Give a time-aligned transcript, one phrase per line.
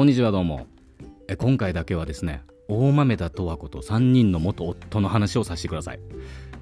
[0.00, 0.66] こんにちはどうも。
[1.28, 6.00] え今回だけはですね大豆田十和子と3人の元夫の話をさせてください。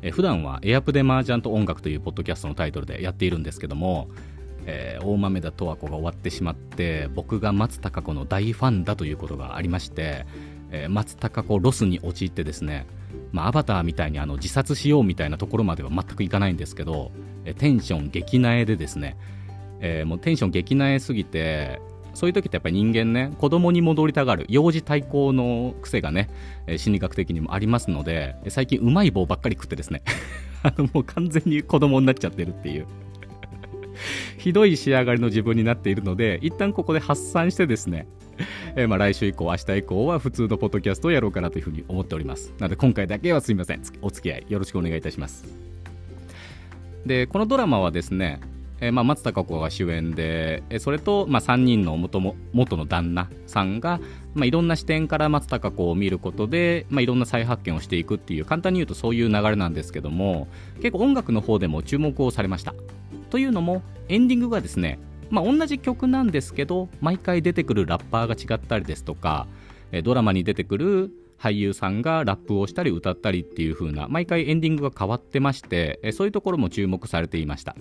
[0.02, 4.08] え普段はエアプで麻雀と音楽というポッドキャストのタイトルでやっているんですけども、
[4.66, 10.26] えー、大豆田十和子が終わってしまって僕が松たか子の大ファンだということがありまして、
[10.72, 12.88] えー、松たか子ロスに陥ってですね
[13.30, 17.12] まあ、アバターみたいにあの自殺しようみたいなところまでは全くいかないんですけど、
[17.44, 19.16] えテンション激なえでですね、
[19.78, 21.80] えー、もうテンション激なえすぎて
[22.18, 26.28] そういう時ってやっぱり人間ね子供に戻りたがる幼児対抗の癖がね、
[26.76, 30.02] 心理学的にもありますので最近うまい棒ばっかり食ってですね
[30.64, 32.86] あのもう完全に子供になっちゃってるっていう
[34.36, 38.08] ひどい仕上がりの自分になっているので一旦ここで発散してですね
[38.76, 42.52] えー、まあ来週以降、明日以降は普通のポッドキャストをやろうかなというふうに思っております。
[42.60, 43.82] なので今回だけはすみません。
[44.00, 45.44] お付き合いよろしくお願いいたします。
[47.04, 48.38] で、このドラマはですね、
[48.80, 54.00] えー、まあ松たか子が主演で、えそれと、まあ、3人の元も元の旦那さんが、
[54.34, 62.74] まあ、いろんな視点から松たか子を見ることで、まあ、いろんな再発見をしていくっていう簡単に言うとそういう流れなんですけども結構音楽の方でも注目をされました。
[63.30, 64.98] というのもエンディングがですね
[65.30, 69.46] まあ、同じ曲なんですけど毎回出てくるラッパーが違ったりですとか
[70.02, 77.76] ドラマに出てくる俳優さんがラップをしたり歌ったりっていう風な毎回エンディングが変わってましてそういうところも注目されていました、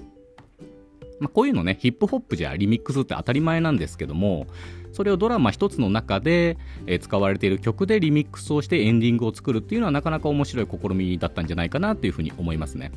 [1.19, 4.47] まあ、こういうのねヒップホップじゃリミックスって当たり前なんですけども
[4.91, 12.91] それをドラマ一つの中でえ使われている曲でリミックスをしてエンディングを作るっていうのはなかなか面白い試みだったんじゃないかなっていうふうに思いますね。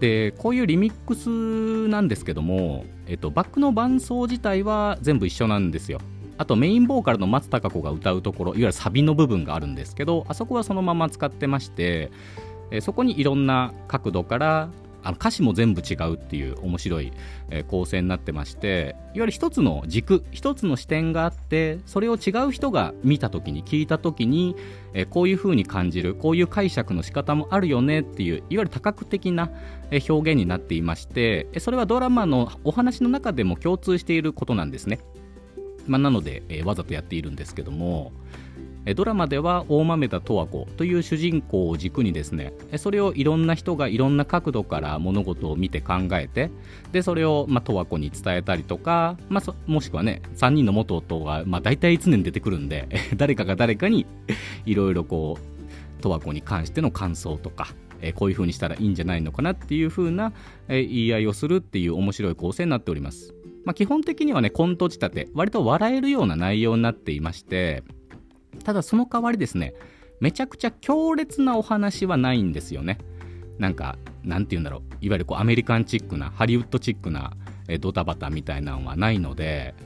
[0.00, 6.00] でこういうリミックスなんですけども、えっと、バックの伴奏自体は全部一緒なんですよ。
[6.38, 12.10] あとメインボーカルの松たか子が歌うところいわゆるサビの部分があるんですけどあそこはそのまま使ってまして
[12.70, 14.68] えそこにいろんな角度から
[15.06, 17.12] あの歌詞も全部違うっていう面白い、
[17.50, 24.56] え、構成になってましていわゆる一つの軸一つの視点があってそれを違う人が見た時に聞いた時に、
[24.94, 29.50] え、こういう風に感じるこういう解釈の仕方もあるよねっていういわゆる多角的な、
[29.92, 34.98] え、表現になっていましてそれはドラマのお話の中でも共通していることなんですね。
[35.86, 38.10] まあ、なので、えわざとやっているんですけども、
[38.94, 46.50] ドラマでは大豆田十和子という主人公を軸にですねそれをいろんな人がいろんな角度から物事を見て考えて
[46.92, 54.06] でそれを、十和子に伝えたりとか、まあ、もしくはね3人の元夫が、まあ、大体常に出てくるんで誰かが誰かに
[54.64, 57.68] いろいろこう十和子に関しての感想とか
[58.00, 60.32] えこういう風にしたらいいんじゃないのかなっていう風な、
[60.68, 63.34] え言い合いをするっていう面白い構成になっております。
[63.64, 67.82] まあ、基本的にはね、コント仕立て、割と笑えるような内容になっていまして、
[68.66, 69.74] ただその代わりですね、
[70.18, 72.98] めちゃくちゃ強烈なお話はないんですよね。
[73.60, 77.36] なんか、なんて言うんだろう、いわゆるこうアメリカンチックな、ハリウッドチックな、
[77.68, 79.76] えドタバタみたいなのはないので、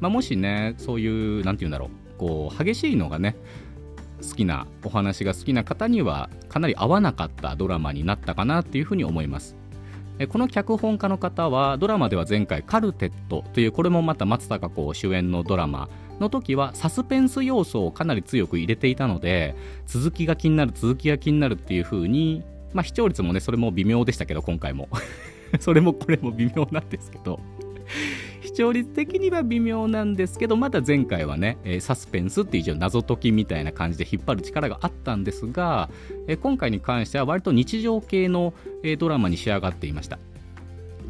[0.00, 3.36] まあ、もしね、そういう、なんて言うんだろう、こう、激しいのがね、
[4.20, 9.56] 好きなお話が好きな方にはかなり合わなかったドラマになったかなっていうふうに思います。
[10.28, 15.88] この脚本家の方はドラマでは前回カルテットというこれもまた松たか子主演のドラマ
[16.20, 19.54] の時はサスペンス要素をかなり強く入れていたので
[19.86, 24.88] 続きが気になる続きが気になるっていう風にまあ視聴率もねそれも微妙でしたけど今回も。
[25.60, 27.40] それもこれも微妙なんですけど。
[28.42, 35.90] 視聴率的には微妙なんですけどまだ前回はね、サスペンスっていう謎解きみたいな感じで引っ張る力があったんですが、
[36.40, 38.54] 今回に関しては割と日常系の、
[38.98, 40.18] ドラマに仕上がっていました。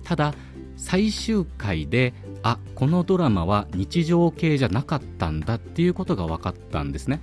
[0.05, 0.35] ただ
[0.77, 2.15] 最終回で
[2.49, 7.21] あこのドラマは日常系じゃなかったんだっていうことが分かったんですね。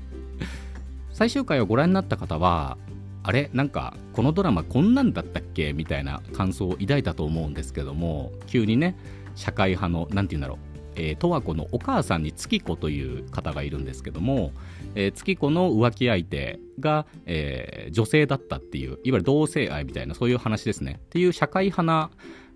[1.14, 2.78] 最終回をご覧になった方は
[3.24, 5.72] あれなんかこのドラマこんなんだったっけ？
[5.72, 8.98] みたいな感想を抱いたと思うんですけども急にね
[9.36, 10.58] 社会派の何て言うんだろう
[10.96, 14.52] えー、十和子のお母さんに月子という方がいるんですけども、
[14.94, 21.00] えー、月子の浮気相手が、えー、女性だったっていういわゆる同性愛みたいなそういう話ですね。
[21.06, 22.12] っていう社会派な、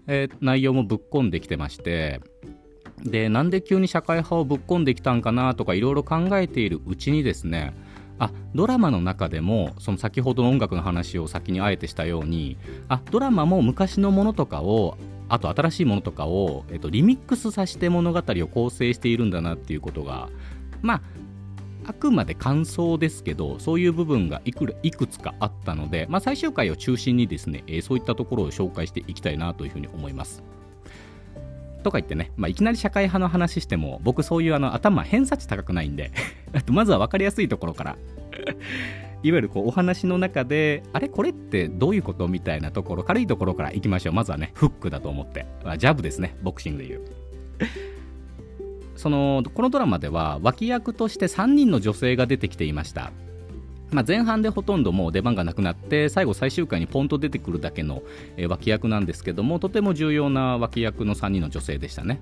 [0.06, 2.22] えー、内容もぶっ込んできてまして
[3.04, 7.74] でなんで急に社会派をぶっ込んできたんかなとかいろいろ考えているうちにですね
[8.20, 12.58] あドラマの中でもその先ほどの音楽の話を先にあえてしたように
[12.88, 14.98] あドラマも昔のものとかを
[15.30, 20.30] あと新しいものとかを、えっと、リミックスさせて物語を構成しているんだなっていうことが
[20.82, 21.02] まあ
[21.88, 30.44] あくまで感想ですけど、そういう部分がいくいくつかあったので、まあ、最終回を中心にですね、えー、そういったところを紹介していきたいなというふうに思います。
[31.88, 36.12] とか言ってね、まあ、いきなり社会派の話しても、僕そういうあの頭偏差値高くないんで
[36.70, 37.98] まずは分かりやすいところから
[39.24, 44.14] いわゆるこうお話の中で、あれこれってどういうことみたいなところ、軽いところからいきましょう。
[44.14, 45.78] まずはね、フックだと思ってあ。
[45.78, 47.02] ジャブですね、ボクシングでいう。
[48.98, 53.12] そのこのドラマでは脇役として3人の女性が出てきていました
[53.92, 58.04] まあ、前半でほとんどもう出番がなくなって最後最終回にポンと出てくるだけの、
[58.50, 62.20] 脇役なんですけどもとても重要な脇役の3人の女性でしたね、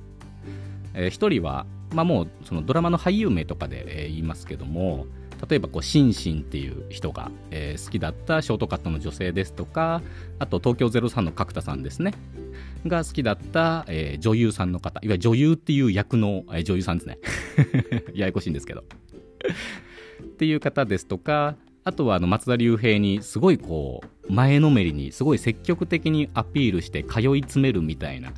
[0.93, 5.07] えー、1人は、まあ、もうそのドラマの俳優名とかで、言いますけども
[5.49, 10.01] 例えばこうシンシンっていう人が、えー、好きだったショートカットの女性ですとか
[10.39, 12.13] あと東京03の角田さんですね。
[12.87, 14.99] が好きだった、えー、女優さんの方。
[15.03, 17.19] いわゆる女優っていう役の、え、女優さんですね。
[18.13, 18.83] ややこしいんですけど。
[20.35, 21.55] っていう方ですとか
[21.85, 28.33] あとはあの松田龍平にすごいこう前のめりにすごい積極的にアピールして通い詰めるみたいな、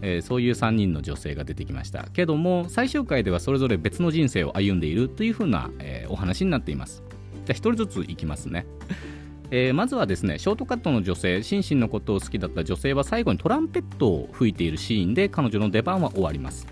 [0.00, 2.04] えー、そういう3人の女性が出てきました。
[2.12, 7.02] けども最終回ではそれぞれ別の人生を歩んでいるというふうな、えー、お話になっています。
[7.44, 8.66] じゃあ1人ずついきますね。
[9.50, 16.68] えー、まずはですねショートカットの女性心身のことを好きだった女性は最後にトランペットを吹いているシーンで彼女の出番は終わります。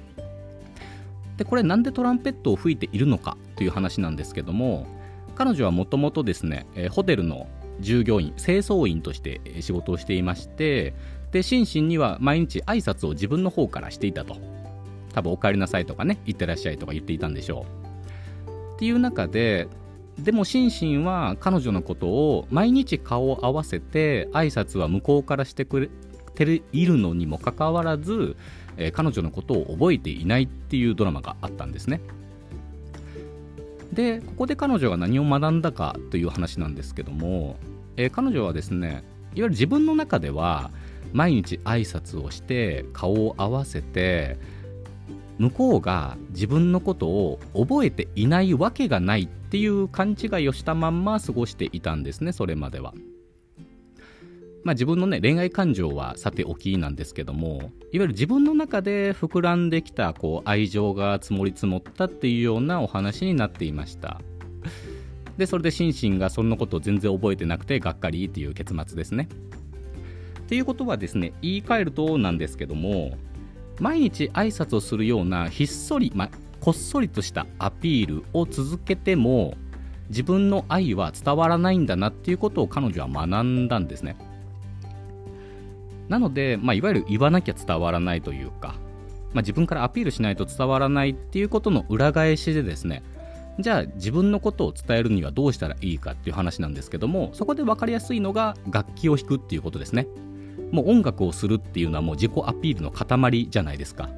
[1.36, 3.36] でこれなんでトランペットを吹いているのか。
[3.60, 4.86] という話なんですけども
[5.34, 7.46] 彼女はもともとですね、えホテルの
[7.80, 10.94] 従業員清掃員として仕事をしていまして
[11.30, 14.38] で心身には毎日挨拶を自分の方からしていたと
[15.12, 17.66] 多分お帰りなさいとかね行ってらっしゃいとか言っていたんでしょ
[18.46, 19.68] うっていう中で
[20.18, 25.90] でも心身は彼女のことを毎日顔を合わせて挨拶は向こうからしてくれ
[26.34, 28.36] ているのにもかかわらず
[28.80, 32.00] えー、彼女のことを覚えていないっていうドラマがあったんですね。
[33.92, 37.56] でここで彼女が何を学んだかという話なんですけども、
[37.96, 39.02] えー、彼女はですねいわ
[39.34, 40.70] ゆる自分の中では
[41.12, 44.38] 毎日挨拶をして顔を合わせて
[45.38, 52.92] 向こうが自分のことを覚えていないわけがないっていう勘違いをしたまんま過ごしていたんですねそれまでは。
[54.62, 64.20] まあ、自分のね恋愛感情はさておきなんですけどもいわゆる自分の中で膨らんできたこう愛情が積もり積もったっていうようなお話になっていました。
[65.38, 69.28] でそれで心身がそんなことを全然覚えてなくてがっかりっていう結末ですね。
[70.40, 73.16] っていうことはですね言い換えるとなんですけども
[73.78, 76.30] 毎日挨拶をするようなひっそり、まあ、
[76.60, 79.54] こっそりとしたアピールを続けても
[80.10, 84.16] 自分の愛は伝わらないんだなっていうことを彼女は学んだんですね。
[86.10, 88.74] なので、まあ、いわゆる言わなきゃ伝わらないというか、
[89.32, 93.02] まあ、自分からアピールしないと伝わらないっていうことの裏返しでですね
[93.60, 100.06] じゃあ自分のことを伝えるにはどうしたらいいかっていう話なんですけどもそこで分かりやすいのが楽器を弾くっていうことですね。
[100.72, 104.08] もう音楽をするっていうのはもう自己アピールの塊じゃないですか。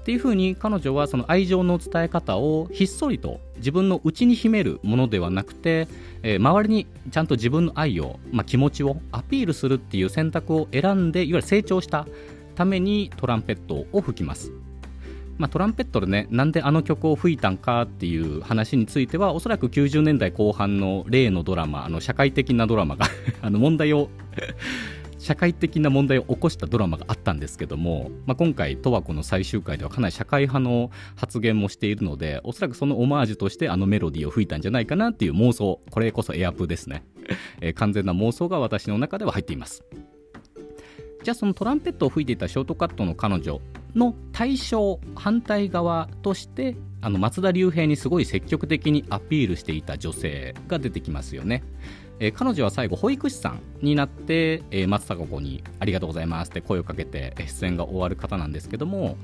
[0.00, 5.88] っていうふうに彼女はその愛情の伝え方をひっそりと自分の内に秘めるものではなくて、
[6.22, 12.06] えー、周りにちゃんと自分の愛を、まあ、気持ちをアピールするっていう選択を選んでいわゆる成長した
[12.54, 14.52] ためにトランペットを吹きます。
[15.40, 23.06] まあ、トランペットでねなんであの曲を吹いたんかっていう話についてはおそらく90年代後半の例のドラマあの社会的なドラマが
[23.40, 24.10] あの問題を
[25.20, 37.04] 社会的な問題を起こしたドラマがあったんですけども、まあ、今回十和子の最終回ではかなり社会派の発言もしているのでおそらくそのオマージュとしてあのメロディーを吹いたんじゃないかなっていう妄想これこそエアプですね、
[37.60, 39.84] えー、完全な妄想が私の中では入っています。
[41.22, 43.60] じゃあそのトランペットを吹いていたショートカットの彼女
[43.94, 51.62] の対象反対側としてあの松田龍平にすごい積極的にアピールしていた女性が出てきますよね。
[52.20, 59.16] えー、彼女は最後保育士さんになって、えー、松坂子にありがとうございますって声をかけて出演が終わる方なんですけども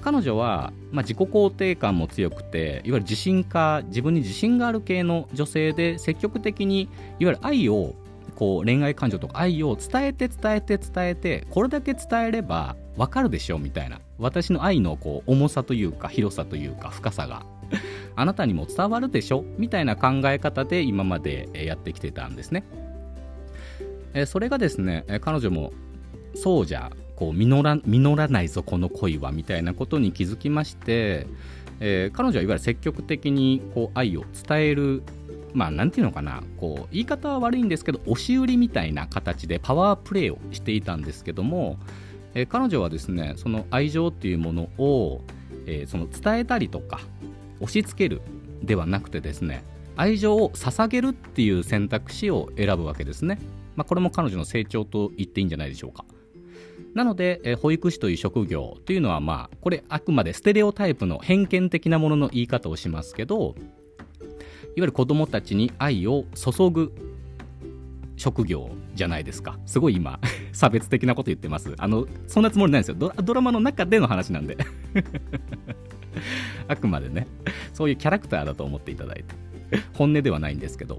[0.00, 6.82] 彼女は、まあ、自己肯定感も強くていわゆる自信家自分に自信がある系の女性で積極的に
[7.18, 7.94] いわゆる愛を
[8.36, 17.44] こう恋愛感情とか愛を伝えて伝えて伝えてこれだけ伝えれば分かるでしょうみたいな私の愛のこう重さというか広さというか深さが
[18.16, 19.44] あなたにも伝わるでしょ？
[19.58, 22.64] みたいな考え方で今までやってきてたんですね。
[24.26, 25.72] それがですね、彼女も
[26.34, 31.26] そうじゃこう実ら実らないぞこの恋はみたいなことに気づきまして、
[31.80, 35.02] えー、彼女はいわゆる積極的にこう愛を伝える
[35.54, 41.78] まあなんていうのかなこう言い方は悪いんですけど押し売りみたいな形でパワープレイをしていたんですけども、
[42.34, 45.22] えー、彼女はですねその愛情っていうものを、
[45.66, 47.00] えー、その伝えたりとか
[47.60, 48.20] 押し付ける
[48.62, 49.64] ではなくてですね
[49.96, 53.38] 愛情を捧げるっていう選択肢を選ぶわけですね、
[53.76, 56.04] まあ、これも彼女の成長と言っていいんじゃないでしょうか。
[56.94, 63.54] なので、え保育士という職業というのはまあこれあくまでステレオタイプの偏見的なものの言い方をしますけどいわ
[64.76, 66.92] ゆる子供たちに愛を注ぐ
[68.16, 69.58] 職業じゃないですか。
[69.66, 70.18] すごい今
[70.52, 71.74] 差別的なこと言ってます。
[71.76, 73.12] あのそんなつもりないんですよ。
[73.22, 74.56] ドラマの中での話なんで。
[76.68, 77.26] あくまでね
[77.74, 79.34] そういうキャラクターだと思っていただいて
[79.94, 80.98] 本音ではないんですけど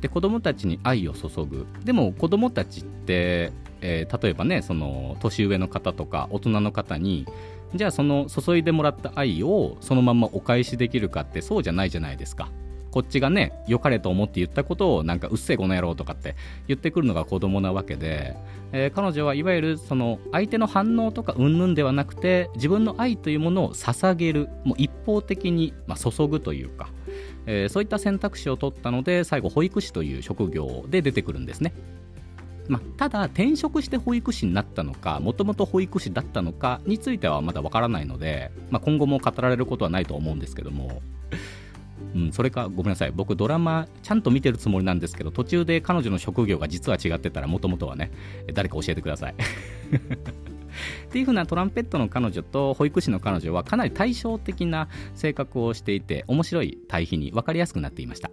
[0.00, 1.66] で子供たちに愛を注ぐ。
[1.82, 7.26] でも子供たちって、えー、例えばねその年上の方とか大人の方に
[7.74, 12.50] じゃあその注いでもらった愛をそのままお返しできるかってそうじゃないじゃないですか。
[12.94, 16.36] こっちがね良かれと思って言ったことをなんかうっせえこの野郎とかって
[16.68, 18.36] 言ってくるのが子供なわけで、
[18.70, 26.88] えー、彼女はいわゆるその相手の反応とか云々ではなくて自分の愛というものを捧げるもう一方的に、まあ、注ぐというか、
[27.46, 31.74] えー、そういった選択肢を取ったので最後保育士という職業で出てくるんですね。
[32.68, 41.02] まあ、ただ転職して保育士になったのかもともと保育士だったのかについてはまだわからないので、まあ、今後も語られることはないと思うんですけども
[42.14, 43.10] うん、それかごめんなさい。
[43.10, 48.10] 僕ドラマちゃんと見てるつもりなんですけど途中で彼女の職業が実は違ってたらもともとはね
[48.52, 49.34] 誰か教えてください。
[51.06, 58.30] っていう風なトランペットの彼女と保育士の彼女はかなり対照的な性格をしていて面白い対比に分かりやすくなっていました。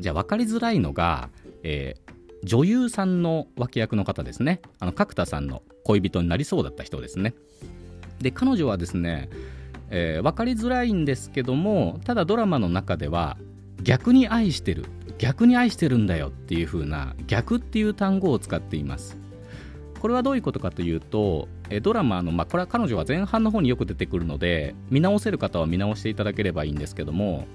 [0.00, 1.28] じゃあ分かりづらいのが、
[1.62, 4.60] えー、女優さんの脇役の方ですね。
[4.78, 7.34] あの角田さんの恋人になりそうだった人ですね。
[8.20, 9.28] で彼女はですね
[9.94, 13.36] えー、分かりづらいんですけどもただドラマの中では
[13.82, 14.86] 逆に愛してる
[15.18, 19.16] 逆に愛してるんだよっていう風な逆っていう単語を使っています。
[20.00, 27.46] これはどういうことかというとえドラマの、まあ、これは彼女は前半の方によく出てくるので見直せる方は見直していただければいいんですけども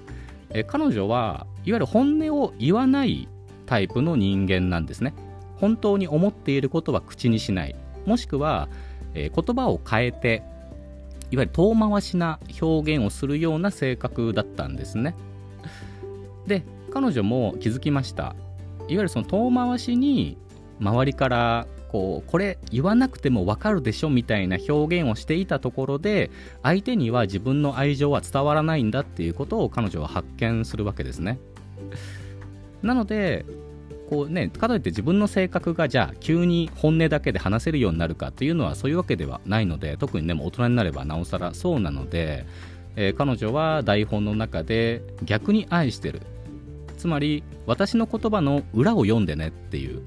[0.50, 3.28] え彼女はいわゆる本音を言わない
[3.66, 5.12] タイプの人間なんですね。
[5.56, 7.74] 本当に思っていることは口にしない。
[8.06, 8.68] もしくは、
[9.14, 10.42] え言葉を変えて
[11.30, 15.14] いわゆる遠回しな表現をするような性格だったんですね。
[16.46, 18.36] で彼女も気づきましたいわ
[18.88, 20.38] ゆるその遠回しに
[20.80, 26.30] 周りからこうこれ言わなくても分かるでしょみたいな表現をしていたところで
[26.62, 31.38] 相手には自分の愛情は伝わらないんだっていうことを彼女は発見するわけですね。
[32.82, 33.44] なので
[34.08, 42.46] こうね、かといって自分の性格がじゃあ急に本音だけで話せるようになるかっていうのはそういうわけではないので特にねも大人になればなおさらそうなので、
[42.96, 46.22] えー、彼女は台本の中で逆に愛してる。
[46.96, 50.02] つまり私の言葉の裏を読んでねっていう。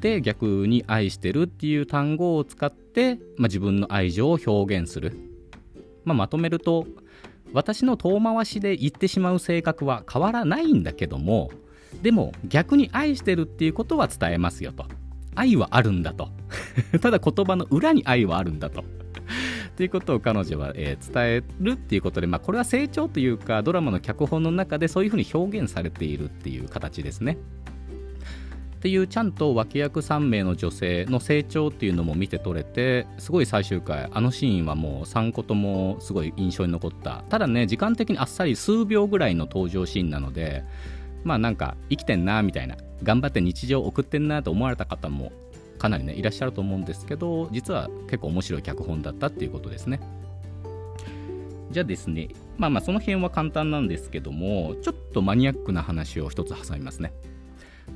[0.00, 5.16] で逆に愛してるっていう単語を使って、まあ、自分の愛情を表現する、
[6.04, 6.86] まあ、まとめると
[7.54, 11.50] 私の遠回しで言ってしまう性格は変わらないんだけども
[12.02, 14.86] でも逆に愛してるっていうことは伝えますよと。
[15.34, 16.28] 愛はあるんだと。
[17.00, 18.84] ただ言葉の裏に愛はあるんだと。
[19.76, 27.38] ということを彼女は、えー、伝えるっていうことで、まあ、これは成長というかドラマの脚本の中でそういうふうに表現されているっていう形ですね。
[28.76, 37.24] っていうちゃんと脇役3名の女性の成長っていうのも見て取れてすごい最終回あのシーンはもう3個ともすごい印象に残った。
[37.30, 40.64] ただね時間的にあっさり数秒ぐらいの登場シーンなので
[41.24, 45.32] まあなんか生きてんなみたいな頑張って日常送ってんなと思われた方も
[45.78, 50.00] かなりねいらっしゃると思うんですけど実は結構面白い脚本だったっていうことですね。
[51.70, 57.12] じゃあですねまあまあその辺は簡単なんですけどもちょっとマニアックな話を一つ挟みますね。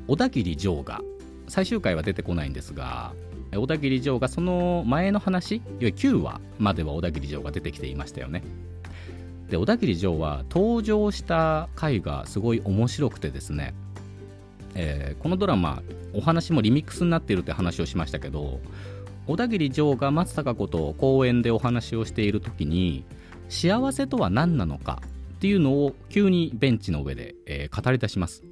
[0.09, 1.01] 小田切城が
[1.47, 3.15] 最終回は出てこないんですが
[3.53, 8.43] 小田切城がその前の話いわゆる9話までは小田切城が出てきていましたよね。
[9.51, 13.75] で小田切城は登場した回がすごい面白くてですね、
[14.75, 18.61] えー、このドラマお話もリミックスになっているって話をしましたけど
[19.27, 23.05] 小田切城が松たか子と公園でお話をしている時に
[23.49, 25.03] 幸せとは何なのか
[25.37, 28.43] っていうのを急にベンチの上で、えー、語り出します。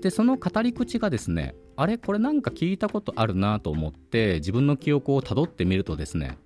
[0.00, 6.38] でその語り口がですねあれこれなんか聞いたことあるなと思って自分の記憶をたどってみるとですね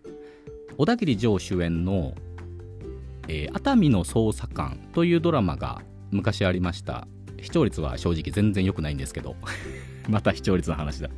[0.77, 2.15] 小田切城主演の
[3.29, 7.07] えー、熱海の捜査官というドラマが昔ありました。
[7.43, 9.37] 視聴率は正直全然良くないんですけど。
[10.09, 11.11] また視聴率の話だ。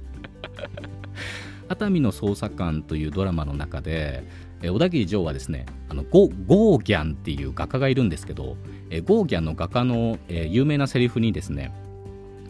[1.68, 4.22] 熱海の捜査官というドラマの中で、
[4.62, 8.56] えー、小田切城はですねあのゴゴーギャンっていう画家がいるんですけど、
[8.90, 11.72] えー、ゴーギャンの画家の、えー、有名なセリフにですね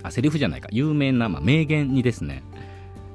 [0.03, 0.69] あセリフじゃないか。
[0.71, 2.43] 有名な、まあ、名言にですね、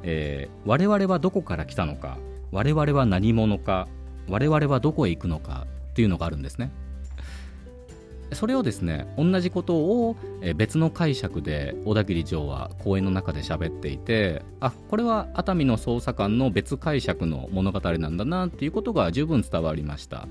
[0.04, 2.18] えー、我々はどこから来たのか
[2.52, 3.88] 我々は何者か
[4.28, 6.72] 我々はどこへ行くのかっていうのがあるんですね。
[8.34, 10.16] それをですね同じことを
[10.56, 20.28] 別の解釈で小田切城は講演の中で喋っていてあこれは熱海の捜査官の別解釈の物語なんだなっていうことが十分伝わりました。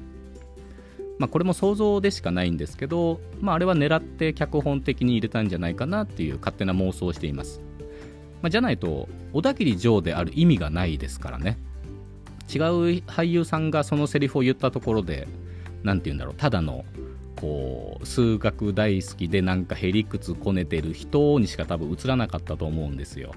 [1.19, 7.61] まあ、これも想像でしかないんですけど、まあ、あれは狙って脚本的に入れたんじゃないかなっていう勝手な妄想をしています。
[8.41, 11.59] まあ、じゃないと小田切城である意味がないですからね。
[12.49, 12.63] 違う
[13.05, 15.29] 俳優さんがそのセリフを言ったところで
[15.83, 16.35] 何て言うんだろう。
[16.35, 16.85] ただの
[17.37, 23.33] こう数学大好きでなんかへりくつこねてる人にしか多分映らなかったと思うんですよ。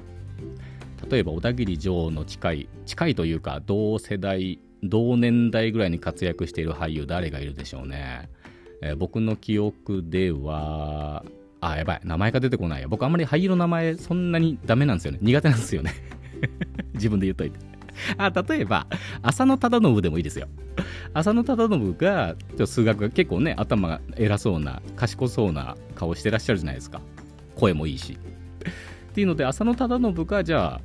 [1.09, 8.29] 例えば小田切城の近い近いというか同世代同年代ぐらいに活躍している俳優誰がいるでしょうね、
[8.81, 11.23] えー、僕の記憶では
[11.61, 12.01] あやばい。
[12.03, 12.89] 名前が出てこないや。
[12.89, 15.19] 僕あんまり俳優の名前そんなにダメなんですよね。
[15.21, 15.93] 苦手なんですよね。
[16.93, 17.57] 自分で言っといて。
[18.17, 18.87] あ例えば
[19.21, 20.47] 浅野忠信でもいいですよ。
[21.13, 22.35] 浅野忠信が
[22.65, 27.01] 数学が結構ね頭が偉そうな賢そうな顔してらっしゃるじゃないですか。
[27.55, 28.17] 声もいいし。
[29.11, 30.81] っていうので浅野忠信がじゃあ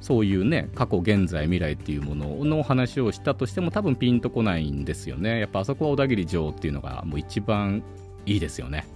[0.00, 5.40] そういうね過去現在未来っていうものの話をしたとしても多分ピンとこないんですよね。
[5.40, 7.82] やっぱあそこは小田切城っていうのがもう一番
[8.26, 8.86] いいですよね。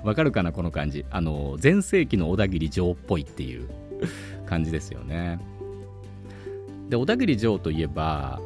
[0.04, 1.04] わかるかなこの感じ。
[1.10, 3.68] あの前世紀の小田切城っぽいっていう
[4.46, 5.38] 感じですよね。
[6.88, 8.40] で小田切城といえば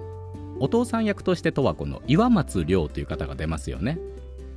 [0.61, 3.99] お父さん役として十和子の岩松亮という方が出ますよね。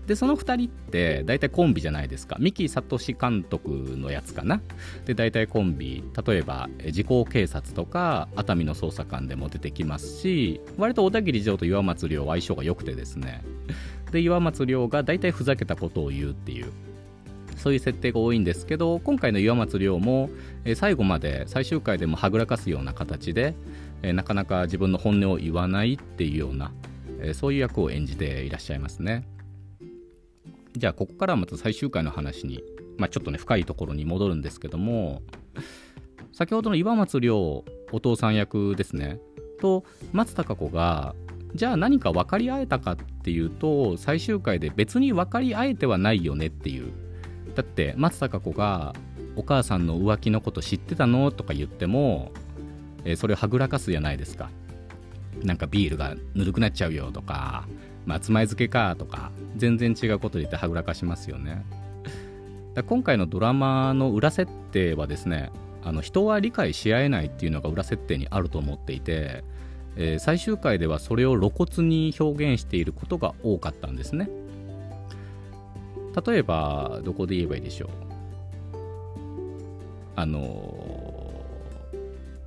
[0.07, 2.37] でその2人って大体コンビじゃないですか。
[2.39, 4.61] 三木聡監督のやつかな。
[5.05, 6.01] で大体コンビ。
[6.25, 13.43] 例えば時効警察とか熱海の捜査官でも出てきますし割と小田切城と岩松亮は相性が良くてですね。
[14.11, 16.71] で岩松亮が大体ふざけたことを言うっていう
[17.67, 20.29] そういう設定が多いんですけど今回の岩松亮も、
[20.63, 23.55] え最後まで最終回でもはぐらかすような形で、
[24.03, 26.71] えなかなか自分の本音を言わないっていうような、
[27.19, 29.27] えそういう役を演じていらっしゃいますね。
[30.77, 32.63] じゃあここからまた最終回の話に、
[32.97, 35.23] まあ、ちょっとね深いところに戻るんですけども
[36.31, 39.19] 先ほどの岩松亮お父さん役ですね。
[39.59, 39.83] と
[40.13, 41.15] 松たか子が
[41.53, 47.06] じゃあ何か分かり合えたかっていうと最終回で別に分かり合えてはないよねっていう
[47.57, 48.93] だって松たか子が
[49.35, 52.31] お母さんの浮気のこと知ってたのとか言っても、
[53.03, 54.51] えー、それをはぐらかすじゃないですか。
[55.41, 57.67] なんかビールがぬるくなっちゃうよとか
[58.05, 61.65] 松前漬けかとか全然違うこと言ってはぐらかしますよね。
[62.75, 65.51] だ今回のドラマの裏設定はですね
[65.83, 69.43] あの人は理解し合えないっていうのが裏設定にあると思っていて、
[69.95, 74.29] えー、最終回ではそれを露骨に表現していることが多かったんですね。
[76.25, 77.89] 例えばどこで言えばいいでしょう？
[80.15, 80.73] あの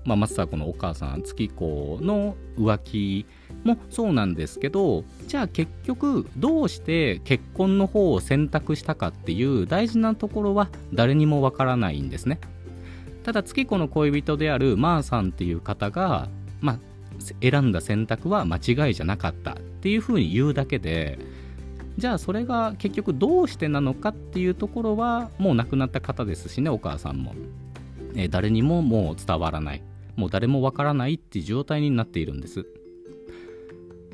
[0.02, 3.26] まあ、松坂のお母さん月子の浮気
[3.64, 12.40] もそうなんですけどじゃあ結局どうして結婚の方を選択したかっていう大事なところは誰にもわからないんですね。
[13.24, 16.28] ただ月子の恋人であるマーさんっていう方が、
[16.62, 16.78] まあ、
[17.42, 21.18] 選んだ選択は間違いじゃなかったっていうふうに言うだけで
[22.00, 27.34] じゃあそれが結局どうしてなのかっていうところはもう亡くなった方ですしねお母さんも、
[28.14, 29.82] えー、誰にももう伝わらない。
[30.16, 32.66] もう誰もわからないっていう状態になっているんです。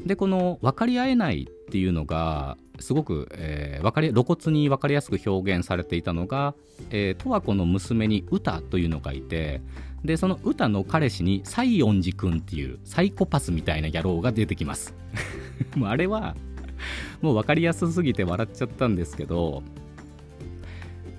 [0.05, 6.55] でこの分かり合えないっていうのがすごく、えー、分かり露骨に分かりやすく表現されていたのが、
[6.90, 9.62] えー、十和子の娘に歌というのがいて
[10.05, 14.94] でその歌の彼氏に西園寺君っていうサイコパスみたいな野郎が出てきます。
[15.77, 16.37] もうあれは
[17.23, 19.62] もう分かりやすすぎて笑っちゃったんですけど、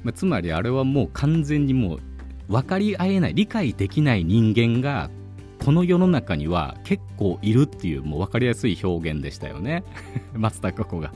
[0.04, 2.00] まあ、つまりあれはもう完全にもう
[2.48, 5.10] 分かり合えない理解できない人間が
[5.64, 9.84] この世の中には結構いるっていうもう分かりやすい表現でしたよね。
[10.34, 11.12] 松たか子が。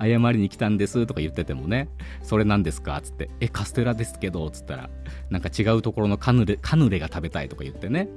[0.00, 1.88] 謝りに来たんですとか言っててもね、
[2.22, 4.90] それなんですかつって、え、カステラですけど、つったら、
[5.30, 8.08] なんか違うところのカヌレ、カヌレが食べたいとか言ってね、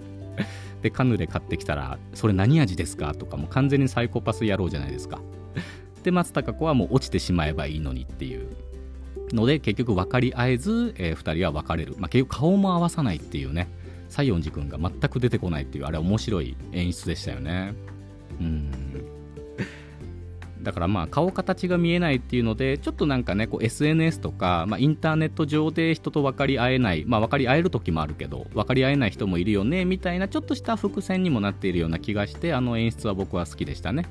[0.82, 3.14] でカヌレ買ってきたらそれ何味ですか？
[3.14, 5.20] とかもう完全にサイコパス野郎じゃないですか。
[6.04, 8.48] で松たか子はもう落ちてしまえばいいのにっていう
[9.34, 13.68] ので結局分かり合えず、えー、2人は別れる、まあ、結局顔も合わさないっていうね。
[14.10, 17.74] 西園寺君が全く出てこないっていうあれ面白い演出でしたよね。
[18.42, 18.72] うん。
[20.64, 34.08] だからまあ顔形が見えないっていうのでちょっとなんかねこう SNS とか、まあ、インターネット上で人と分かり合えないまあ分かり合える時もあるけど分かり合えない人もいるよねみたいなちょっとした伏線にもなっているような気がしてあの演出は僕は好きでしたね。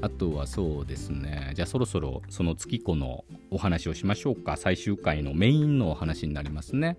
[0.00, 1.52] あとはそうですね。
[1.54, 4.58] じゃあそろそろその月子のお話をしましょうか。
[4.58, 6.98] 最終回のメインのお話になりますね。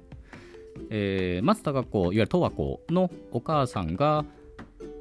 [0.89, 4.25] えー、松たか子いわゆる十和子のお母さんが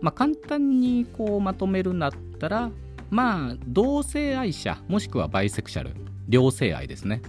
[0.01, 2.71] まあ、簡単にこうまとめるんだったら
[3.11, 5.95] まあ同性愛者もしくはバイセクシャル
[6.29, 7.23] 両性愛ですね、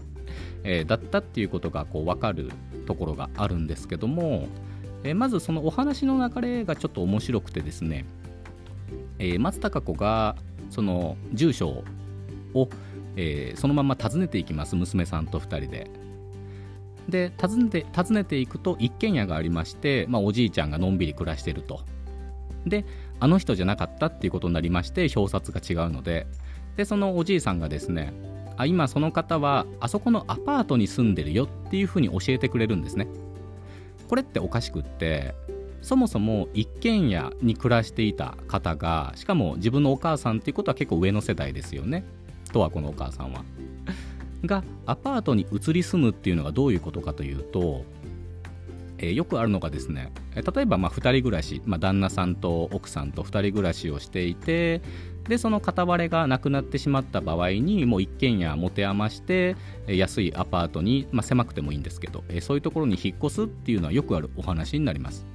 [0.64, 2.52] えー、だったっていうことがこう分かる
[2.86, 4.48] ところがあるんですけども、
[5.04, 8.06] えー、まずそのお話の流れがちょっと面白くてですね、
[9.20, 10.36] えー、松たか子が
[10.70, 11.84] その住所
[12.54, 12.70] を、
[13.16, 15.90] えそのまま訪ねていきます娘さんと2人で。
[17.08, 21.82] で訪ねて訪ねていくと一軒家がありまして、まあ、おじいちゃんがのんびり暮らしてると。
[22.66, 22.86] で
[23.20, 26.28] あの人じゃなかったっていうことになりまして表札が違うので。
[26.76, 28.14] でそのおじいさんがですね
[28.58, 33.08] あ今その方はあそこのアパートに住んでるよっていうふうに教えてくれるんですね。
[34.08, 35.34] これっておかしくって
[35.82, 42.04] そもそも一軒家に暮らしていた方がしかも自分のお母さんっていうことは結構上の世代ですよね。
[42.52, 43.44] とはこのお母さんは。
[44.46, 47.84] がアパートに移り住むっていうのがどういうことかというと、
[49.10, 54.82] え、よくあるのがですね、え例えばま2人暮らし、まあ、旦那さんと奥さんと2人暮らしをしていて
[55.28, 59.56] でその片割れがなくなってしまった場合にもう一軒家持て余して
[59.88, 65.26] 安いアパートに、まあ、狭くてもいいんですけど、えそういうところに引っ越すっていうのはよくあるお話になります。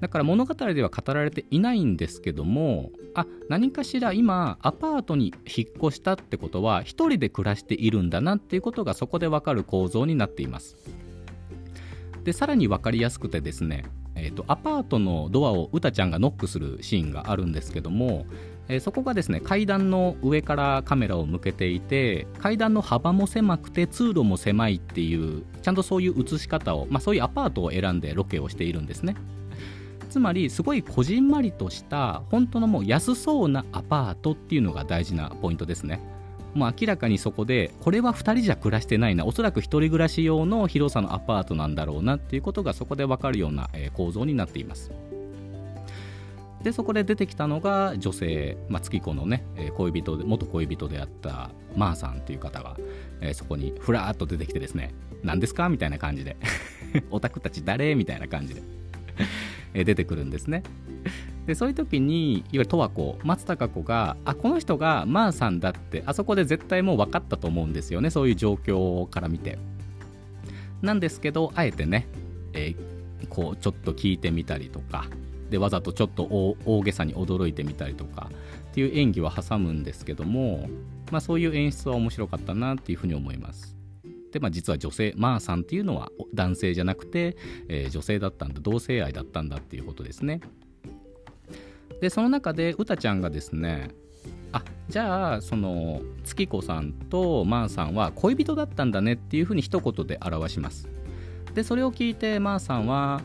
[0.00, 10.76] だから物語では語られていないんですけどもあ何かしら今アパートに引っ越したってことは一人で暮らしているんだなっていうことがそこでわかる構造になっています。
[12.26, 13.84] でさらに分かりやすくてですね、
[14.16, 18.26] えーと、アパートのドアをうたちゃんがノックするシーンがあるんですけども、
[18.66, 29.14] えー、そこがですね階段の上からカメラを向けていて階段の幅も狭くて通路も狭いっていうちゃんとそういう映し方を、まあ、そういうアパートを選んでロケをしているんですね。
[30.10, 36.00] つまりすごいこじんまりとした本当のもう安そうなアパートっていうのが大事なポイントですね。
[36.56, 44.90] もう明らかにそこでこれは2人じゃ暮らしてないなおそらく1人暮らし用の広さのアパートなんだろうなっていうことがそこで分かるような、構造になっています。
[46.62, 49.44] でそこで出てきたのが女性、まあ、月子のね
[49.76, 52.76] 恋人で元恋人であったマーさんという方が、
[53.20, 54.92] え、そこにふらっと出てきてですね
[55.22, 55.68] 何ですか？
[55.68, 56.36] みたいな感じで
[57.12, 57.94] オタクたち誰？
[57.94, 58.62] みたいな感じで。
[59.84, 60.62] 出てくるんですね。
[61.46, 69.58] でそういう時にいわゆる十和子松たか子があこの人がマーさんだってあそこで絶対もう分かったと思うんですよねそういう状況から見て。
[70.82, 72.06] なんですけどあえてね、
[72.52, 75.06] えー、こうちょっと聞いてみたりとか
[75.50, 78.30] でわざとちょっと大げさに驚いてみたりとか
[78.70, 80.68] っていう演技は挟むんですけども、
[81.10, 83.76] まあ、そういう演出は面白かったなっていうふうに思います。
[84.32, 87.36] で、まあ、実は女性マーさんっていうのは男性じゃなくて、
[87.68, 90.40] えー、女性だったんだ同性愛だったんだっていうことですね
[92.00, 93.90] でその中でうたちゃんがですね
[94.52, 100.88] あじゃあその月子さんとマーさんは恋人だったんだねっていうふうに一言で表します。
[101.54, 103.22] でそれを聞いてマーさんは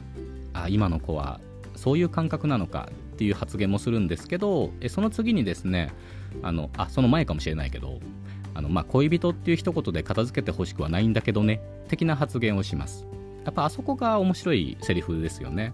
[0.54, 1.40] あ今の子は
[1.76, 5.92] そういう感覚なのかっていう発言もするんですけどえその次にですね
[6.42, 8.00] あのあその前かもしれないけど
[8.54, 13.06] あのまあ、恋人っていう一言で片付けてほしくはないんだけどね的な発言をします。
[13.46, 15.74] やっぱあそこが面白いセリフですよね。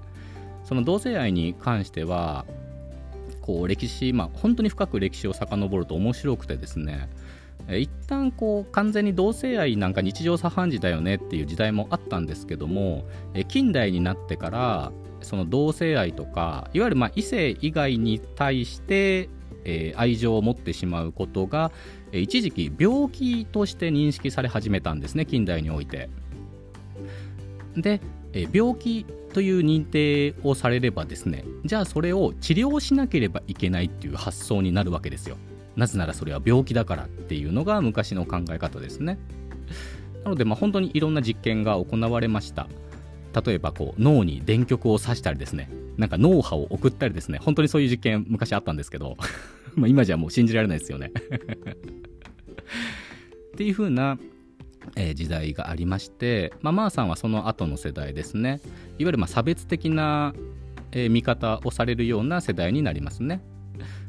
[0.63, 2.45] その同性愛に関しては
[3.47, 7.09] こう歴史まあ本当に深く歴史を遡ると面白くてですね
[7.69, 13.05] 一旦こう完全に同性愛なんか日常茶飯事だよねっていう時代もあったんですけども
[13.47, 19.29] 近代になってからその同性愛とかいわゆるま異性以外に対して
[19.67, 21.71] え、愛情を持ってしまうことが、
[22.13, 26.09] 一時期病気として認識され始めたんですね近代において。
[27.75, 27.99] で、
[28.53, 29.05] 病気
[29.37, 35.37] という認定をされればですねじゃあそれを治療しなければいけないっていう発想になるわけですよ。
[35.75, 39.19] なぜならそれは病気だからっていうのが昔の考え方ですね。
[40.23, 42.67] なのでまあ本当にいろんな実験が行われました。
[43.45, 49.17] 例えばこう脳に電極を刺したりですねなんか脳波を送ったりですね本当にそういう実験昔あったんですけど
[49.77, 51.11] まあ今じゃもう信じられないですよね
[53.53, 54.17] っていう風な、
[54.95, 58.59] えー、時代がありまして、まあ、マーさんはその後の世代ですね。
[58.97, 60.33] いわゆるまあ差別的な、
[60.91, 63.41] え、見方をされるような世代になりますね、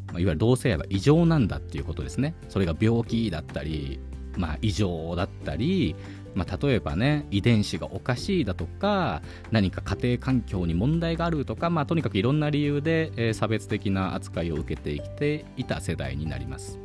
[0.09, 2.35] まあ、いわゆる同性愛は異常なんだっていうことですね。
[2.49, 4.01] それが病気だったり
[4.37, 5.97] まあ異常だったり
[6.35, 16.79] まあ、例えばね遺伝子がおかしいだとか何か家庭環境に問題があるとか、まあ、とにかくいろんな理由で、え、差別的な扱いを受けてきていた世代になります。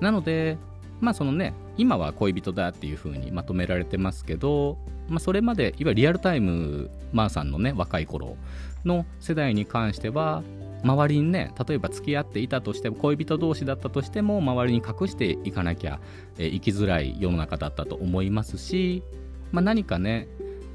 [0.00, 0.56] なので
[1.00, 8.36] まあそのね今は恋人だっていう風にまとめられてますけど、まあ、それまでいわゆるリアルタイムマーさんのね若い頃
[8.84, 10.42] の世代に関しては
[10.82, 16.00] 周りにね例えば付き合っていたとしても恋人同士だったとしても周りに隠していかなきゃ、
[16.38, 19.02] えー、生きづらい世の中だったと思いますし、
[19.52, 20.28] まあ、何かね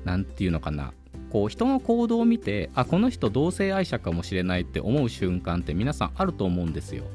[0.03, 0.93] 何て言うのかな
[1.31, 7.05] こう人の行動を見てあこの人同性愛者かもしれないって思う瞬間って皆さんあると思うんですよ。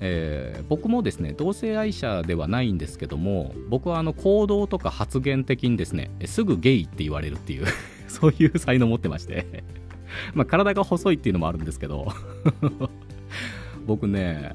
[0.00, 7.66] えー、僕もですね同性愛者ではないんですけども僕はあの行動とか発言的にですねすぐゲイって言われるっていう
[8.06, 9.64] そういう才能を持ってまして
[10.34, 12.08] まあ体が細いっていうのもあるんですけど
[13.86, 14.52] 僕ね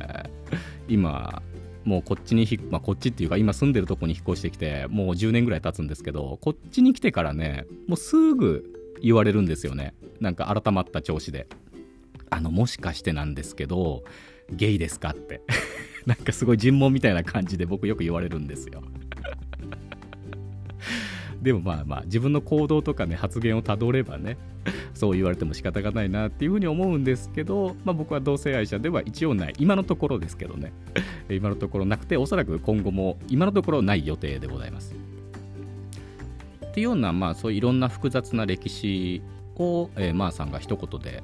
[0.87, 1.41] 今
[1.83, 9.93] もうこっちに、まあ、こっちっていうか今住んでるとこに引っ越してきてもう10年ぐらい経つんですけどこっちに来てからねもうすぐ言われるんですよね。
[10.21, 11.47] なんか改まった調子で。
[12.29, 14.03] あのもしかしてなんですけど
[14.51, 15.41] ゲイですかって。
[16.05, 18.83] なんかすごい尋問みたいな感じで僕よく言われるんですよ。
[21.41, 24.37] でもまあまあ自分の行動とかね発言をたどればね
[24.93, 29.53] そう言われても仕方がないなっていうふうに思うんですけど、まあ、僕は同性愛者では一応ない。
[29.57, 30.71] 今のところですけどね。
[31.29, 34.95] 今のところなくておそらく今後も今のところない予定でございます。
[36.65, 39.21] っていうようなまあそういういろんな複雑な歴史
[39.57, 41.23] を、えー、マーさんが一言で、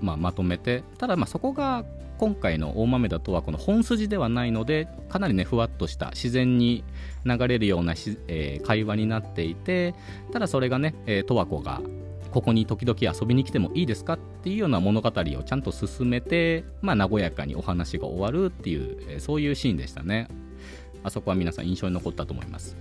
[0.00, 1.84] まあ、まとめてただまあそこが
[2.18, 6.84] 今回の大豆田とはこの本筋ではないのでかなりねふわっとした自然に
[7.24, 7.94] 流れるような
[8.26, 9.94] えー、会話になっていて
[10.32, 11.80] ただそれがね、えー、十和子が
[12.32, 20.28] ここに時々遊びに来てもいいですかっていうような物語をちゃんと進めて、まあ、和やかにお話が終わるっていう、えー、そういうシーンでしたね。
[21.04, 22.76] あそこは皆さん印象に残ったと思います。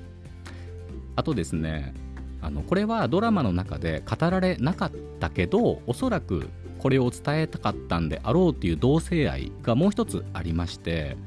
[1.15, 1.93] あとですね
[2.41, 11.17] あのこれはドラマの中で語られなかったけどおそらくこれを伝えたかったんであろうっていう同性愛がもう一つありまして、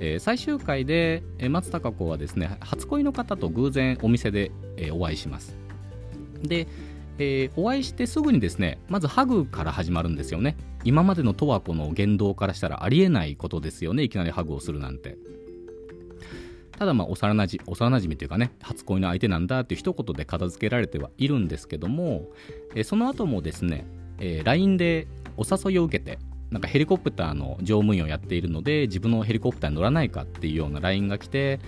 [0.00, 5.56] えー、最終回で、松たか子はですね初恋の方と偶然お店で、えー、お会いします
[6.42, 6.66] で、
[7.18, 15.16] えー、お会いしてすぐにですねまずハグから始まるんですよね今までの十和子の言動からしたらありえないことですよねいきなりハグをするなんて
[16.78, 22.28] ただまあ幼なじ幼なじみというかね初恋の相手なんだっていう一言で片付けられてはいるんですけども、
[22.76, 23.84] えその後もですね
[24.18, 26.18] えー、LINE でお誘いを受けて
[26.50, 31.60] なんかヘリコプターの乗務員をやっているので自分のヘリコプターに乗らないかっていうような LINE が来て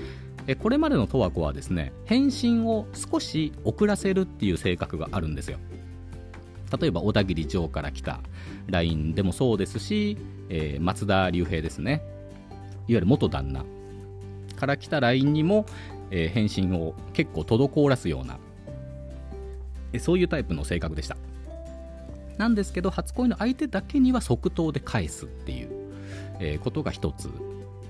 [0.47, 5.59] えこれまでの十和子はですね返信を少し遅らせるっていう性格があるんですよ。
[6.81, 8.21] 例えば小田切城から来た
[8.69, 10.17] LINE でもそうですし、
[10.49, 12.03] えー、松田龍平ですね。
[12.87, 13.65] いわゆる元旦那
[14.57, 15.67] から来た LINE にも、
[16.11, 18.39] えー、返信を結構滞らすような
[19.99, 21.17] そういうタイプの性格でした。
[22.41, 25.71] なんですけど初恋の相手だけには即答で返すっていう、
[26.41, 27.31] え、ことが一つ。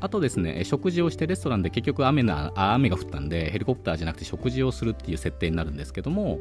[0.00, 6.40] あとですね食事をしてレストランで結局雨なあ雨が降ったんでヘリコプターじゃなくて食事をするっていう設定になるんですけども、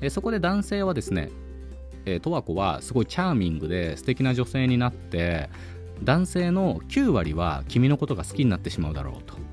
[0.00, 1.30] え、そこで男性はですね
[2.04, 5.48] え、十和子はすごいチャーミングで素敵な女性になって
[6.02, 9.45] 男性の9割は君のことが好きになってしまうだろうと。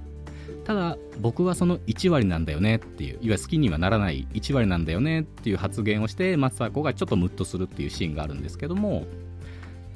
[0.63, 9.05] ただ僕はその1割なんだよねっていういわゆる好きにはならない1割なんだよねっていう発言をして松坂子がちょっとムッとするっていうシーンがあるんですけども、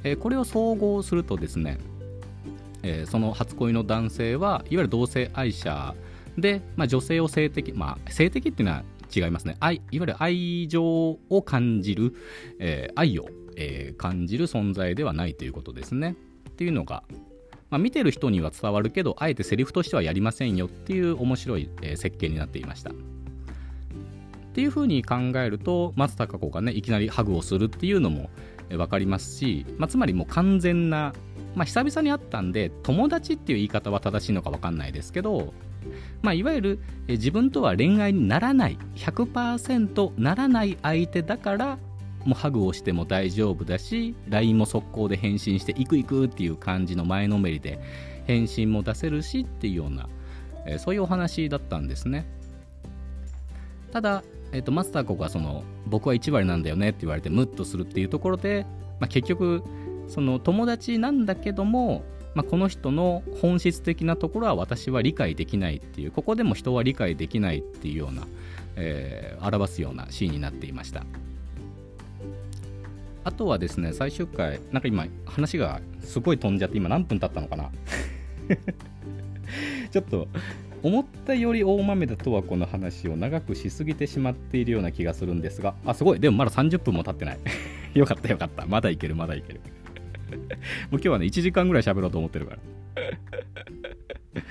[0.04, 1.78] えー、これを総合するとですね、
[2.84, 5.96] えー、その初恋の男性はいわゆる同性愛者
[6.38, 8.84] で、まあ、女性を性的まあ性的っていうのは
[9.16, 9.56] 違いますね。
[9.62, 12.14] 愛いわゆる愛情を感じる、
[12.60, 16.16] えー、愛を、え感じる存在ではないということですね。
[16.50, 17.04] っていうのが
[17.70, 22.92] まあ、見てる人には伝わるけどあえてセリフとしてはやりませんよっていう面白い、え、設計になっていました。
[22.92, 22.94] っ
[24.58, 28.32] ていうふうに考えると松たか子がねいきなりハグをするっていうのも
[28.70, 31.14] 分かりますし、まあ、つまりもう完全な、
[31.54, 35.54] まあ、久々に会ったんで友達っていう言い方は正しいのか分かんないですけど、
[36.24, 41.78] まあ、いわゆる自分とは恋愛にならない100%ならない相手だから
[42.28, 47.80] もうハグをしても大丈夫だし LINE も速攻で返信して行く行くっていう感じの前のめりで
[48.26, 50.10] 返信も出せるしっていうような、
[50.66, 52.28] えー、そういうお話だったんですね。
[53.94, 58.66] ただ、えーと、マスターコがその僕は1割なんだよねって言われてムッとするっていうところで、
[59.00, 59.64] まあ、結局
[60.10, 62.04] その友達なんだけども、
[62.36, 68.28] まあ、この人の本質的なところは私は理解できないっていうここでも人は理解できないっていうような、
[68.76, 71.06] えー、表すようなシーンになっていました。
[73.28, 77.70] あとはですね、最終回、なんか今、話がすごい飛んじゃって、今何分経ったのかな？
[79.92, 80.30] ちょっと、
[80.82, 87.40] 思ったより大豆田とはこの話を長くしすぎてしまっているような気がするんですが、あ、すごい、でもまだ30分も経ってない。
[87.96, 88.66] よかったよかった。
[88.66, 89.60] まだいける、まだいける。
[90.90, 92.56] もう今日はね、1時間ぐらい喋ろうと思ってるか
[94.36, 94.42] ら。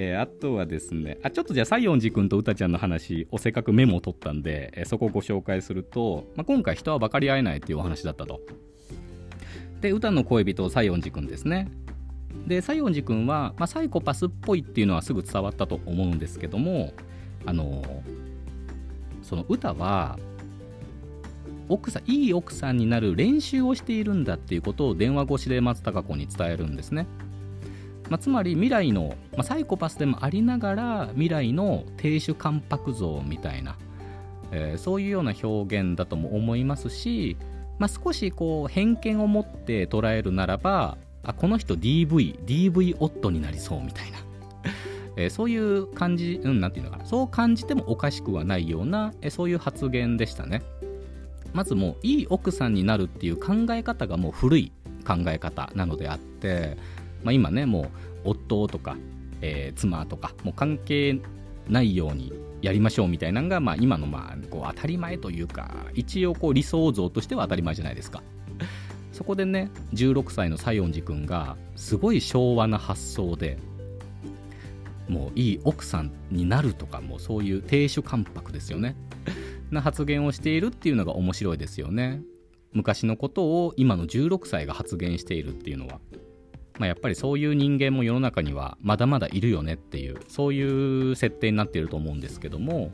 [0.00, 8.40] えー、あとはですね、あちょっとじゃあ、西園寺君と歌ちゃんの話をせっかくメモを取ったんで、えー、そこをご紹介すると、まあ、今回人は分かり合えないっていうお話だったと。
[9.80, 11.68] で、歌の恋人、西園寺君ですね。
[12.46, 16.92] で、西園寺君は、まあ、サイコパスっぽいっていうのはすぐ伝わったと思うんですけども、
[17.44, 17.82] あの
[19.22, 20.16] その歌は、
[21.68, 27.08] 奥さんいい奥さんになる練習をしているんだっていうことを電話越しで松たか子に伝えるんですね。
[28.08, 33.76] まあ、つまり未来の、まあ、サイコパスでもありながら未来の亭主関白像みたいな、
[34.50, 37.36] えー、そういうような表現だとも思いますし、
[37.78, 44.18] まあ、少しこう偏見を持って捉えるならばあこの人 DV DV 夫になりそうみたいな
[45.18, 50.62] えー、そういう感じ、うん、なんていうのかな、そう感じてもおかしくはないような、えー、そういう発言でしたね。
[51.52, 54.72] まずもう、いい奥さんになるっていう考え方がもう古い
[55.04, 56.78] 考え方なのであって、
[57.22, 57.82] まあ、今ね、も
[58.24, 58.96] う夫とか、
[59.40, 61.20] えー、妻とか、もう関係
[61.68, 68.22] ないようにやりましょうみたいなのが、まあ、今のまあこう当たり前というか一応こう理想像としては当たり前じゃないですか。
[69.12, 73.58] そこでね16歳の西園寺君がすごい昭和な発想で
[75.08, 78.96] もういい奥さんになるとかもうそういう亭主関白ですよね。
[79.70, 82.22] な発言をしているっていうのが面白いですよね。
[82.72, 86.00] 昔のことを今の16歳が発言しているっていうのは。
[86.78, 92.92] まあ、やっぱりそういう人間も世の中にはまだまだいるよねっていうそういう設定になっていると思うんですけども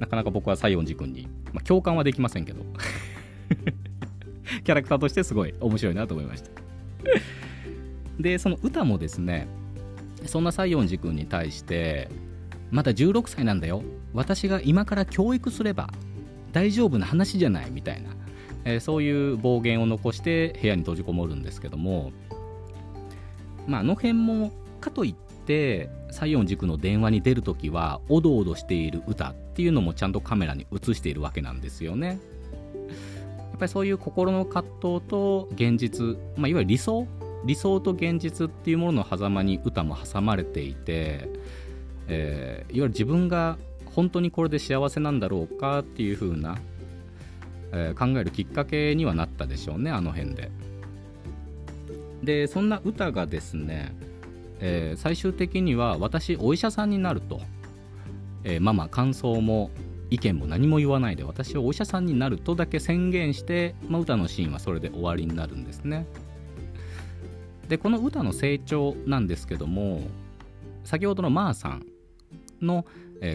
[0.00, 2.62] なかなか僕は西園寺君に、まあ、共感はできませんけど。
[4.64, 6.50] キャラクターとしてすごい面白いなと思いました。
[8.18, 9.46] でその歌もですね
[10.26, 12.08] そんな西園寺君に対して
[12.70, 13.82] まだ16歳なんだよ。
[14.14, 15.90] 私が今から教育すれば
[16.52, 18.10] 大丈夫な話じゃないみたいな、
[18.64, 22.12] えー、そういう暴言を残して部屋に閉じこもるんですけども
[23.68, 24.50] まあ、あの辺も
[24.80, 25.14] かといっ
[25.46, 32.18] て西園塾の電話に出るときはおどおどしている歌っていうのもちゃんとカメラに映しているわけなんですよね。
[33.38, 37.06] やっぱりそういう心の葛藤と現実、まあ、いわゆる理想
[37.44, 41.28] 理想と現実っていうものの狭間に歌も挟まれていて、
[42.08, 43.58] えー、いわゆる自分が
[43.94, 46.58] 本当にこれで幸せなんだろうかっていう風な、
[47.72, 50.50] えー、考えるきっかけにはなったでしょうねあの辺で。
[52.22, 53.94] でそんな歌がですね、
[54.60, 57.40] えー、最終的には私お医者さんになると、
[58.44, 59.70] えー、まあまあ感想も
[60.10, 66.06] 意見も何も言わないで私はお医者さんになるとだけ宣言して、まあ、歌のシーンはそれで終わりになるんですね。
[67.68, 70.00] でこの歌の成長なんですけども
[70.84, 71.86] 先ほどのまーさん
[72.62, 72.86] の、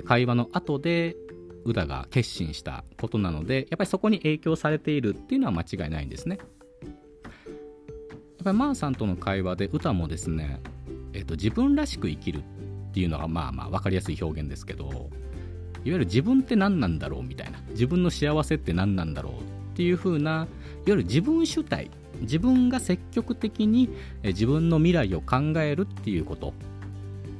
[0.05, 1.15] 会話の後で
[1.65, 6.39] 歌が決心したことなのでやっぱりそこに影響されているっていうのは間違いないんですね。
[8.43, 10.59] ぱりマーさんとの会話で歌もですね、
[11.13, 12.41] えーと、自分らしく生きるっ
[12.93, 15.09] ていうのがまあまあ分かりやすい表現ですけどいわ
[15.83, 20.47] ゆる自分って何なんだろうみたいな自分の幸せって何なんだろうっていう風ないわ
[20.85, 21.89] ゆる自分主体
[22.21, 23.89] 自分が積極的に
[24.23, 26.53] 自分の未来を考えるっていうこと、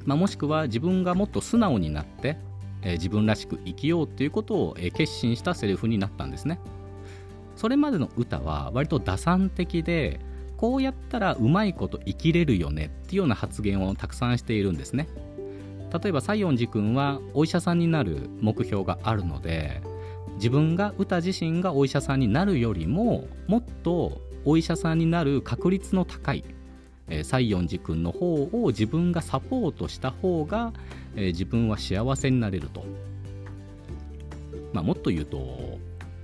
[0.05, 2.37] まあ、もしくは自分がもっと素直になって
[2.83, 6.59] 自分らしく生きようっていうことを決心したセリフになったんですね。
[7.55, 10.19] それまでの歌は割と打算的で
[10.63, 15.09] こうやったらうまいこと生きれるよねっていうような発言をたくさんしているんですね。
[16.01, 19.81] 例えば西園寺君はお医者さんになる目標があるので
[20.35, 26.45] 自分が歌自身がお医者さんになるよりももっとお医者さんになる確率の高い、
[27.09, 30.71] え、西園寺君の方を自分がサポートした方が、
[31.17, 32.85] え、自分は幸せになれると、
[34.71, 35.77] まあ、もっと言うと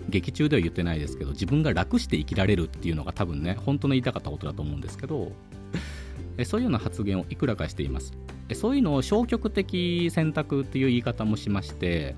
[0.10, 5.32] 劇中では言ってないですけど自分が楽して生きられるっていうのが多分ね本当の言いたかったことだと思うんですけど
[6.46, 8.14] そういうような発言をいくらかしています。
[8.56, 12.16] そういうのを消極的選択っていう言い方もしまして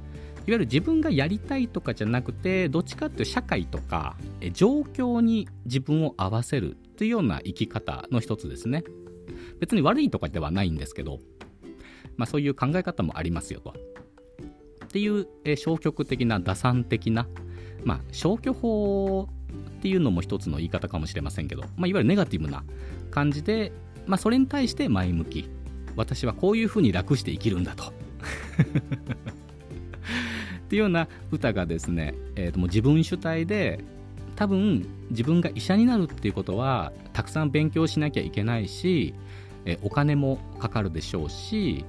[0.48, 4.16] いわゆる自分がやりたいとかじゃなくてどっちかっていう社会とか
[4.54, 8.84] 状況に自分を合わせるというような生き方の一つですね。
[9.60, 11.20] 別に悪いとかではないんですけど、
[12.18, 13.74] まあ、そういう考え方もありますよと。
[14.86, 17.28] っていう消極的な打算的な
[17.84, 19.28] まあ、消去法
[19.80, 22.64] っていうのも一つの言い方かもしれませんけど、まあ、いわゆるネガティブな
[23.10, 23.72] 感じで、
[24.06, 25.50] まあ、それに対して前向き。
[25.96, 27.86] 私はこういうふうに楽して生きるんだと。
[27.92, 27.94] っ
[30.70, 33.84] ていうような歌がですね、えー、ともう自分主体で
[34.36, 39.14] 多分自分が医者になるっていうことはたくさん勉強しなきゃいけないし、
[39.66, 41.86] えお金もかかるでしょうし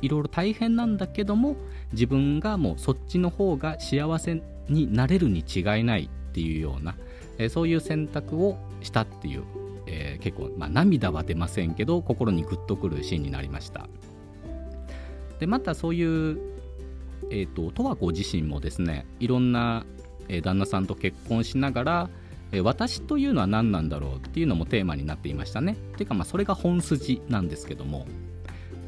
[0.00, 1.56] いろいろ大変なんだけども
[1.92, 6.96] 自分がもうそっちの方が幸せになれるに違いないっていうような、
[7.38, 9.44] え、そういう選択をしたっていう、
[9.86, 13.86] えー、結構、まあ、涙は出ませんけど心にグッとくるシーンになりました
[15.38, 16.38] でまたそういう、
[17.30, 19.84] えーと、十和子自身もですねいろんな、
[20.28, 22.10] え、旦那さんと結婚しながら
[22.52, 25.96] え私というのは何なんだろうっていうのもテーマになっていましたねっ。
[25.96, 28.06] ていうかまあそれが本筋なんですけども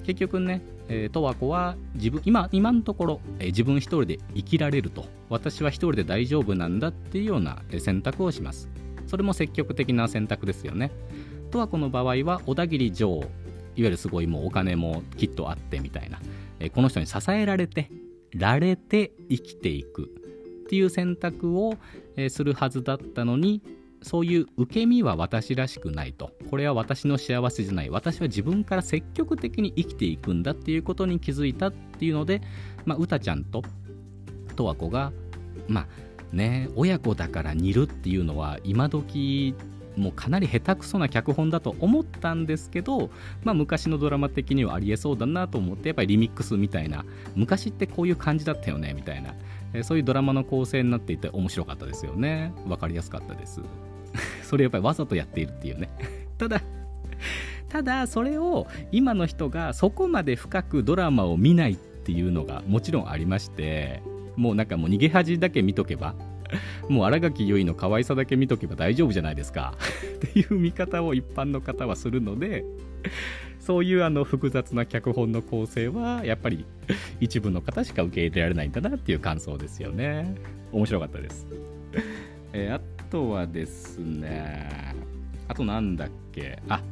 [0.05, 5.07] 結局ねえー、十和子は自分今今のところ、えー、自分一人で生きられると。
[5.31, 8.69] 私は一人で大丈夫なんだっていうような選択をします。
[9.07, 10.91] それも積極的な選択ですよね。
[11.51, 13.27] 十和子の場合は小田切城いわ
[13.77, 16.21] ゆるすごいもうお金もきっとあってみたいな、
[16.61, 17.91] えー、この人に支えられて
[18.33, 21.77] られて生きていくっていう選択を、
[22.17, 23.61] えするはずだったのに
[24.05, 26.31] そういう受け身は私らしくないと。
[26.51, 27.91] これは私の幸せじゃない。
[27.91, 32.43] 私は自分から積極的に生きていくんだっていうことに気づいたっていうので、
[32.85, 33.63] まあ、歌ちゃんと
[34.57, 35.13] 十和子が
[35.67, 39.55] まあね親子だから似るっていうのは今時
[39.97, 43.11] もうかなり下手くそな脚本だと思ったんですけど、
[43.45, 47.05] まあ、昔のドラマ的にはありえそうだなと思ってやっぱりリミックスみたいな。
[47.37, 49.35] 昔ってこういう感じだったよねみたいな、
[49.85, 52.53] そういうドラマの構成になっていて面白かったですよね。
[52.67, 53.61] 分かりやすかったです。
[54.45, 55.89] それやっぱりわざとやっているっていうね。
[56.39, 56.61] ただ
[57.69, 64.01] ただそれを今の人がそこまで深くドラマを見ないっていうのがもちろんありまして
[64.37, 66.15] もうなんかもう逃げ恥だけ見とけば
[66.89, 69.75] もう新垣結衣の可愛さだけ見とけば大丈夫じゃないですか。
[70.17, 72.65] っていう見方を一般の方はするので
[73.59, 76.65] そういうあの複雑な脚本の構成はやっぱり
[77.21, 80.35] 一部の方しか受け入れられないんだなっていう感想ですよね。
[80.73, 81.47] 面白かったです。
[82.53, 82.75] えー、
[83.15, 84.97] とはですね
[85.47, 86.59] あとなんだっけ？
[86.69, 86.83] あ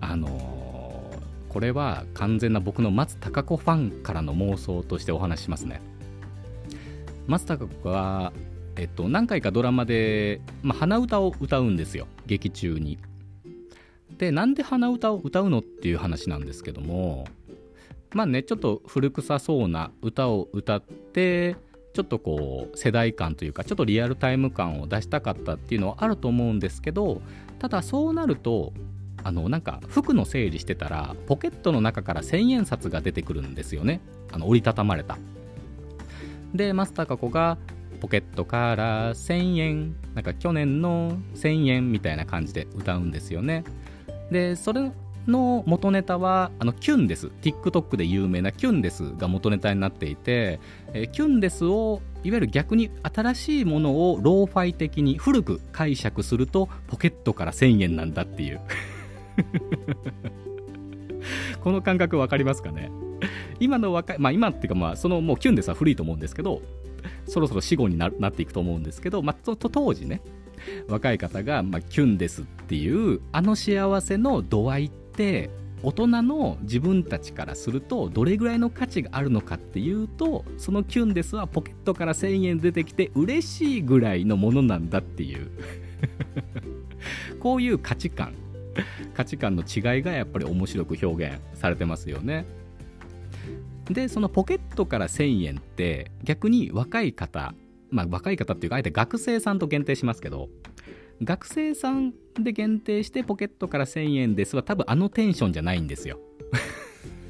[0.00, 5.80] あのー、これは完全な僕の松たか子ファンからの妄想としてお話しますね。
[7.28, 8.32] 松たか子は
[8.74, 12.08] えっと、何回かドラマで、まあ、鼻歌を歌うんですよ。
[12.26, 12.98] 劇中に。
[14.18, 17.28] でなんで鼻歌を歌うのっていう話なんですけども
[18.14, 21.54] まあねちょっと古臭そうな歌を歌って
[21.92, 27.20] ちょっとこう世代感というかちょっとリアルタイム感を出したかったっていうのはあると思うんですけど
[27.58, 28.72] ただそうなると
[29.22, 34.00] あのなんか服の整理してたらポケットの中から千円札が出てくるんですよね。
[34.32, 35.18] あの折りたたまれた。
[36.54, 37.58] でマスターカコが
[38.00, 43.64] ポケットから1000円なんか去年の1000円みたいな感じで歌うんですよね。
[44.30, 44.90] でそれ
[45.26, 47.28] の元ネタはあのキュンです。
[47.42, 50.60] TikTok で有名なキュンですが元ネタになっていて、
[50.92, 58.60] えキュンですをいわゆる逆に新しいものをローファイ的に古く解釈するとポケットから1000円なんだっていう。
[61.62, 62.90] この感覚分かりますかね？
[63.58, 66.62] 今の若いまあ今っていうかまあそのもうキュンですは古いと思うんですけど
[67.26, 70.22] そろそろ死後になっていくと思うんですけど、まあ、当時ね
[70.88, 74.90] 若い方が、まあ、キュンですっていうあの幸せの度合いっ
[75.20, 75.50] て
[75.82, 85.50] 大人の自分たちからするとどれぐらいの価値があるのかっていうとそのキュンですはポケットから1000円出てきて嬉しいぐらいのものなんだっていう
[87.38, 88.34] こういう価値観
[89.14, 92.46] 価値観の違いがやっぱり面白く表現されてますよね。
[93.90, 97.54] でそのポケットから1000円って逆に若い方
[97.90, 100.48] まあ若い方っていうかあえて学生さんと限定しますけど
[101.22, 106.18] 学生さんで限定してポケットから1000円ですは多分あのテンションじゃないんですよ。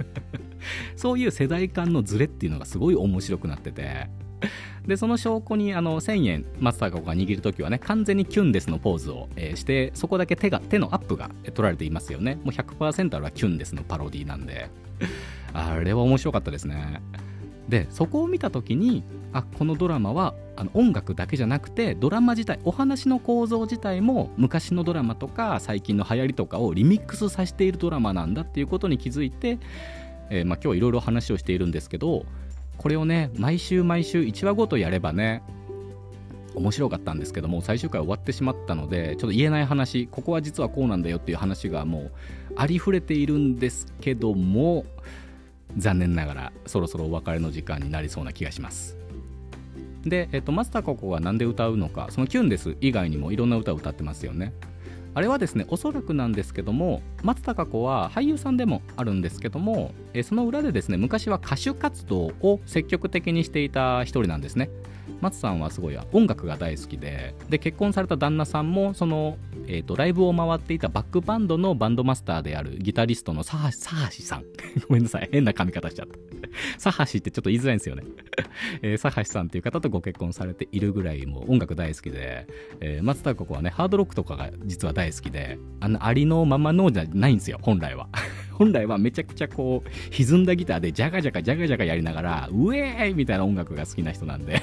[0.96, 4.08] そういう世代間のズレっていうのがすごい面白くなってて。
[4.86, 12.36] でその証拠にあの1000円マスターが握るときはね完全にキュンですのポーズを、えー、してそこだけ手が手のアップが取られていますよね。
[12.36, 14.70] もう100%あれはキュンですのパロディなんで。
[15.52, 17.02] あれは面白かったですね。
[17.70, 29.58] でそこを見た時にあこのドラマはあの音楽だけじゃなくてドラマ自体お話の構造自体も昔のドラマとか最近の流行りとかをリミックスさせているドラマなんだっていうことに気づいて、
[30.28, 32.26] えー、まあ、今日いろいろ話をしているんですけど
[32.76, 35.42] これをね毎週毎週1話ごとやればね
[36.54, 42.12] 面白かったんですけども最終回終わってしまったのでちょっと言えない話ここは実はこうなんだよっていう話がもう
[42.56, 44.84] ありふれているんですけども
[45.76, 48.96] 残念ながらそろそろお別れの時間になりそうな気がします。
[50.02, 52.76] で、えっと、マスターココが何で歌うのかそのキュンです。
[52.80, 54.52] 以外にもいろんな歌を歌ってますよね。
[55.12, 64.70] あれはですねおそらくなんですけども松たか子は俳優さんでもあるんですけどもえその裏でですね昔は歌手活動を積極的にしていた一人なんですね。
[65.20, 69.36] 松さんはすごい音楽が大好きでで結婚された旦那さんもその、
[69.66, 74.44] えーと、ライブを回っていたバックバンドのバンドマスターであるギタリストのサハシさん。
[74.88, 75.28] ごめんなさい。
[75.30, 76.30] 変な髪型しちゃった。
[76.78, 78.02] サハシってちょっと言いづらいんですよね、
[78.82, 82.46] えー、サハシさんっていう方とご結婚されているぐらいもう音楽大好きで、
[82.80, 88.08] えー、松田子はねハードロックとかが実は大好きであのありのままのじゃないんですよ本来は。
[88.52, 94.60] 本来はめちゃくちゃこう歪んだギターでジャガジャカジャガジャカやりながらウェーイみたいな音楽が好きな人なんで。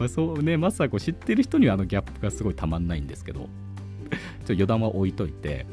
[0.00, 3.48] まあそうねまさこ知ってる人にはあのギャップがすごいたまんないんですけど ちょっ
[4.46, 5.66] と余談は置いといて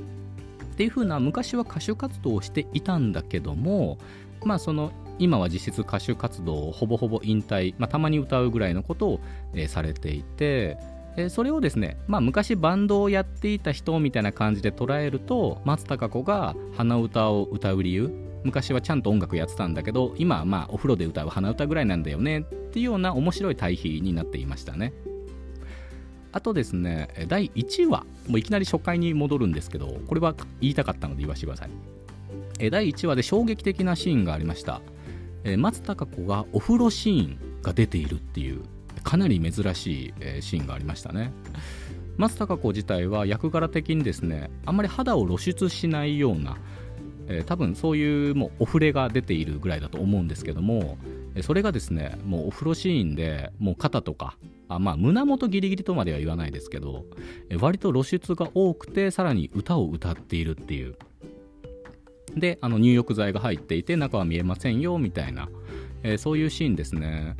[0.74, 3.98] っていう風な昔は歌手活動をしていたんだけども
[4.44, 9.20] まあその今は実質歌手活動をほぼほぼ引退、まあ、たまに歌うぐらいのことを、
[9.56, 10.78] え、されていて
[11.16, 18.12] えそれをですね、まあ、昔バンドをやっていた人みたいな感じで捉えると松たか子が鼻歌を歌う理由
[18.44, 24.94] 昔はちゃんと音楽やってたんだけど今はまあお風呂で歌う鼻歌ぐらいなんだよねっていうような面白い対比になっていましたね。
[26.32, 32.70] あとですね第1話もういきなり初回に戻るんですけどこれは言いたかったので言わせてください。
[32.70, 34.82] 第1話で衝撃的なシーンがありました。
[35.58, 38.62] 松たか子がお風呂シーンが出ているっていう
[39.04, 41.32] かなり珍しい、シーンがありましたね。
[42.18, 46.58] 松たか子自体は役柄的にですねあんまり肌を露出しないような、
[47.28, 50.98] えー、多分そういうもうお触れが出ているぐらいだと思うんですけども
[51.42, 54.38] それがですねもうお風呂シーンでもう肩とか
[54.70, 57.06] あまあ胸元ギリギリとまでは言わないですけど
[57.60, 60.96] 割と露出が多くてさらに歌を歌っているっていう。
[62.36, 65.50] であの入浴剤が入っていて中は見えませんよみたいな、
[66.04, 67.36] えー、そういうシーンですね。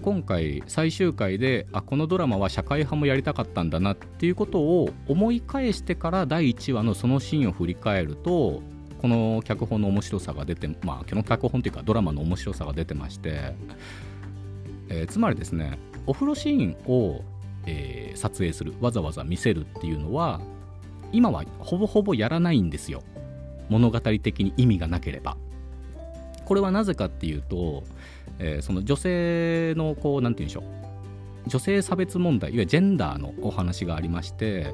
[0.00, 8.62] 今回最終回であこのドラマは社会派もやりたかったんだなっていうことを思い返してから第1話のそのシーンを振り返ると
[9.02, 13.52] この脚本の面白さが出てまあこの脚本というかドラマの面白さが出てまして、
[14.88, 15.76] えー、つまりですね
[16.06, 17.24] お風呂シーンを、
[17.66, 20.40] えー、撮影するわざわざ見せるっていうのは
[21.10, 23.02] 今はほぼほぼやらないんですよ。
[23.68, 25.36] 物語的に意味がなければ。
[26.44, 27.84] これはなぜかっていうと、
[28.38, 31.48] えー、その女性のこう何て言うんでしょう。
[31.48, 34.72] 女性差別問題いわゆるジェンダーのお話がありまして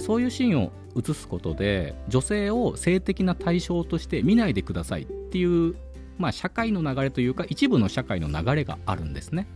[0.00, 5.74] そういうシーンを映すことで女性を性的な対象として見ないでくださいっていう、
[6.18, 9.46] まあ、社会の流れというか一部の社会の流れがあるんですね。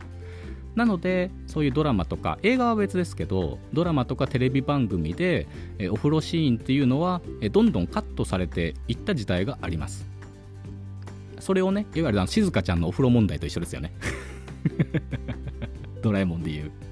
[0.75, 5.47] なのでそういうドラマとか映画は別ですけどドラマとかテレビ番組で
[5.91, 10.07] お風呂シーンっていうのはどんどんカットされていった時代があります。
[11.41, 13.93] それをねいわゆる静香ちゃんのお風呂問題と一緒ですよね。
[16.03, 16.86] ドラえもんで言う。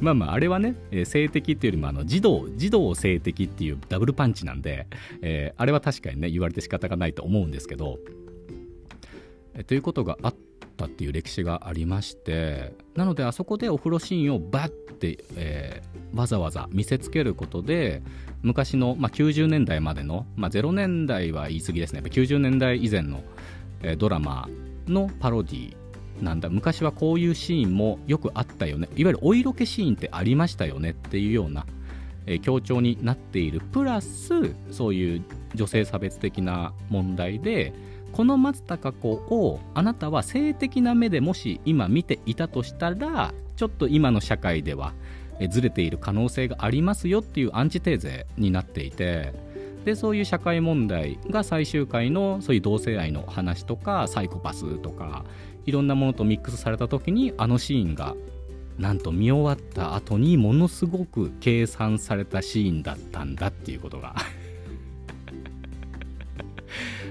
[0.00, 4.86] まあまああれはね、え性的っていうよりもあの児童児童性的っていうダブルパンチなんで、
[5.22, 7.98] えー、あれは確かにね言われて仕方がないと思うんですけど、
[9.54, 10.34] えということがあっ
[10.76, 14.70] たっていう歴史がありましてなのであそこでお風呂シーンをバッ
[15.00, 18.02] て、えー、わざわざ見せつけることで
[18.42, 21.98] 昔の、まあ、90年代までの、まあ、0年代は言い過ぎですね。
[21.98, 23.22] やっぱ90年代以前の、
[23.82, 24.48] えー、ドラマ
[24.86, 25.76] のパロディ
[26.22, 28.88] なんだ昔はこういうシーンもよくあったよね。
[28.96, 31.66] いわゆるお色気シーンってありましたよねっていうような、
[32.26, 33.60] えー、強調になっている。
[33.60, 37.72] プラスそういう女性差別的な問題で
[38.12, 44.92] この松たか子をあなたは性的な目でもし今見ていたとしたらちょっと今の社会では
[45.48, 49.32] ずれている可能性がありますよっていうアンチテーゼになっていて
[49.84, 55.24] でそういう社会問題が最終回のそういう同性愛の話とかサイコパスとか
[55.66, 58.14] いろんなものとミックスされた時にあのシーンが
[58.78, 64.14] なんと見終わった後にものすごく計算されたシーンだったんだっていうことが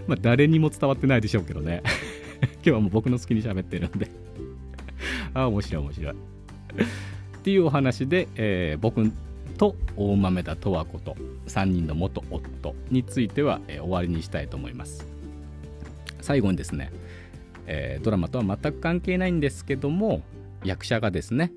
[0.08, 1.84] まあ、誰にも伝わってないでしょうけどね。
[2.42, 4.10] 今日はもう僕の好きに喋ってるんで
[5.36, 6.16] ああ、面白い面白いっ
[7.44, 9.12] ていうお話で、えー、僕
[9.58, 11.16] と大豆田十和子と
[11.48, 15.06] 3人の元夫については、えー、終わりにしたいと思います。
[16.22, 16.92] 最後にですね、
[17.68, 20.22] えー、ドラマとは全く関係ないんですけども
[20.64, 21.52] 役者がですね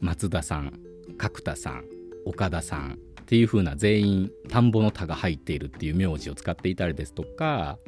[0.00, 0.78] 松田さん
[1.16, 1.84] 角田さん
[2.24, 7.78] 岡田さんっていう風な全員田んぼの田が入っているっていう名字を使っていたりですとか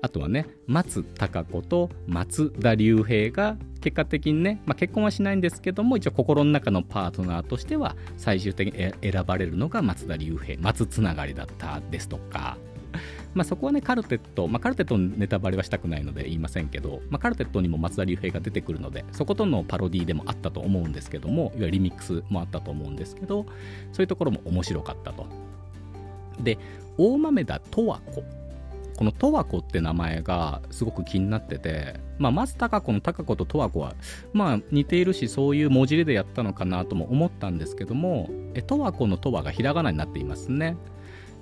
[0.00, 12.56] あとはね松たか子と松田龍平が結果的にね、まあ、結婚はしないんですけども一応心の中のパートナーとしては最終的に選ばれるのが松田龍平松つながりだったですとか。
[13.36, 23.44] まあ、そこはね、カルテット、まあ、カルテットのネタバレはしたくないので言いませんけど、まあ、カルテットにも松田龍平が出てくるので、そことのパロディでもあったと思うんですけども、いわゆるリミックスもあったと思うんですけど、
[23.92, 25.26] そういうところも面白かったと。
[26.40, 26.58] で、
[26.96, 28.24] 大豆田十和子。
[28.96, 33.94] この十和子って名前がすごく気になってて、まあ、松たか子のたか子と十和子は、
[34.32, 40.78] まあ、似ているし、そういう文字でやったのかなとも思ったんですけども、十和子の十和がひらがなになっていますね。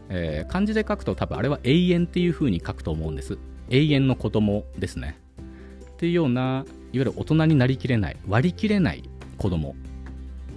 [0.08, 3.38] えー、漢字で書くと多分あれは永遠っていう風に書くと思うんです。
[3.70, 5.18] 永遠の子供ですね。
[5.38, 9.02] っていうような、いわゆる大人になりきれない、割り切れない
[9.38, 9.74] 子供、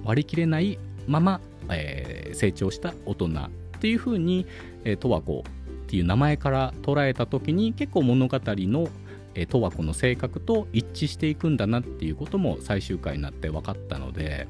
[0.03, 0.77] 割り切れない
[1.07, 4.45] まま、えー、成長した大人っていう風に、
[4.83, 5.43] えー、十和子
[5.87, 8.89] っていう名前から捉えた時に結構物語の
[9.37, 14.47] え十和子の性格と一致していくんだなっていうことも最終回になって分かったので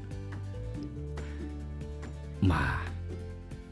[2.40, 2.97] まあ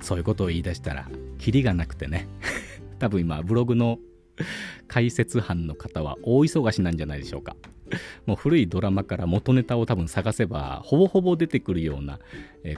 [0.01, 2.29] そういうことを言い出したら、キリがなくてね。
[2.99, 3.99] 多分今、ブログの
[4.89, 7.57] 解説班の方は大忙しなんじゃないでしょうか。
[8.27, 12.19] もう古いドラマから元ネタを多分探せば、ほぼほぼ出てくるような、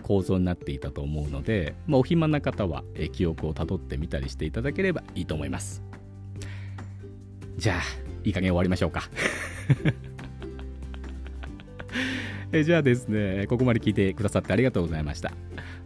[0.02, 5.82] 構造になっていたと思うので、まあ、お暇な方は、記憶をたどってみたりしていただければいいと思います。
[7.56, 7.82] じゃあ、
[8.24, 9.08] いい加減終わりましょうか。
[12.52, 15.32] えじゃあですね、ここまで聞いてくださってありがとうございました。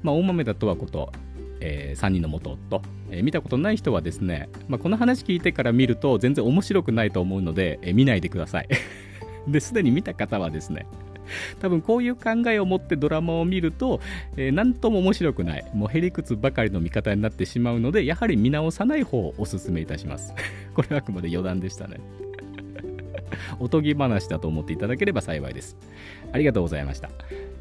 [0.02, 1.12] まあ、大豆田とはこと、
[1.60, 8.68] えー、3人の元夫、えー、見たことない人はですね、まあ、この話聞いてから見ると全然面白くないと思うので、えー、見ないでください。
[9.48, 10.86] で、すでに見た方はですね、
[11.60, 14.00] 多分こういう考えを持ってドラマを見ると、
[14.36, 20.34] えー、何とも面白くない、もうへりくつばかりの見方になってしまうので、やはり見直さない方をお勧めいたします。
[20.74, 21.98] これはあくまで余談でしたね。
[23.60, 25.76] おとぎ話だと思っていただければ幸いです。
[26.32, 27.10] ありがとうございました。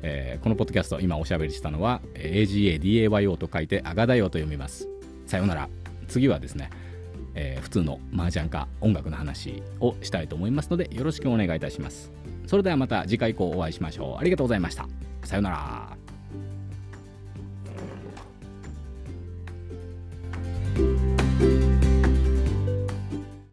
[0.04, 4.88] えー、このポッドキャスト、今おしゃべりしたのは、AGADAYO と書いて、あがだよと読みます。
[5.26, 5.70] さようなら。
[6.08, 6.70] 次はですね、
[7.36, 12.12] えー、普通の麻雀か音楽の話をしたいと思いますので、よろしくお願いいたします。
[12.48, 14.20] それではまた次回以降お会いしましょう。
[14.20, 14.88] ありがとうございました。
[15.24, 15.98] さようなら。
[20.74, 21.11] thank you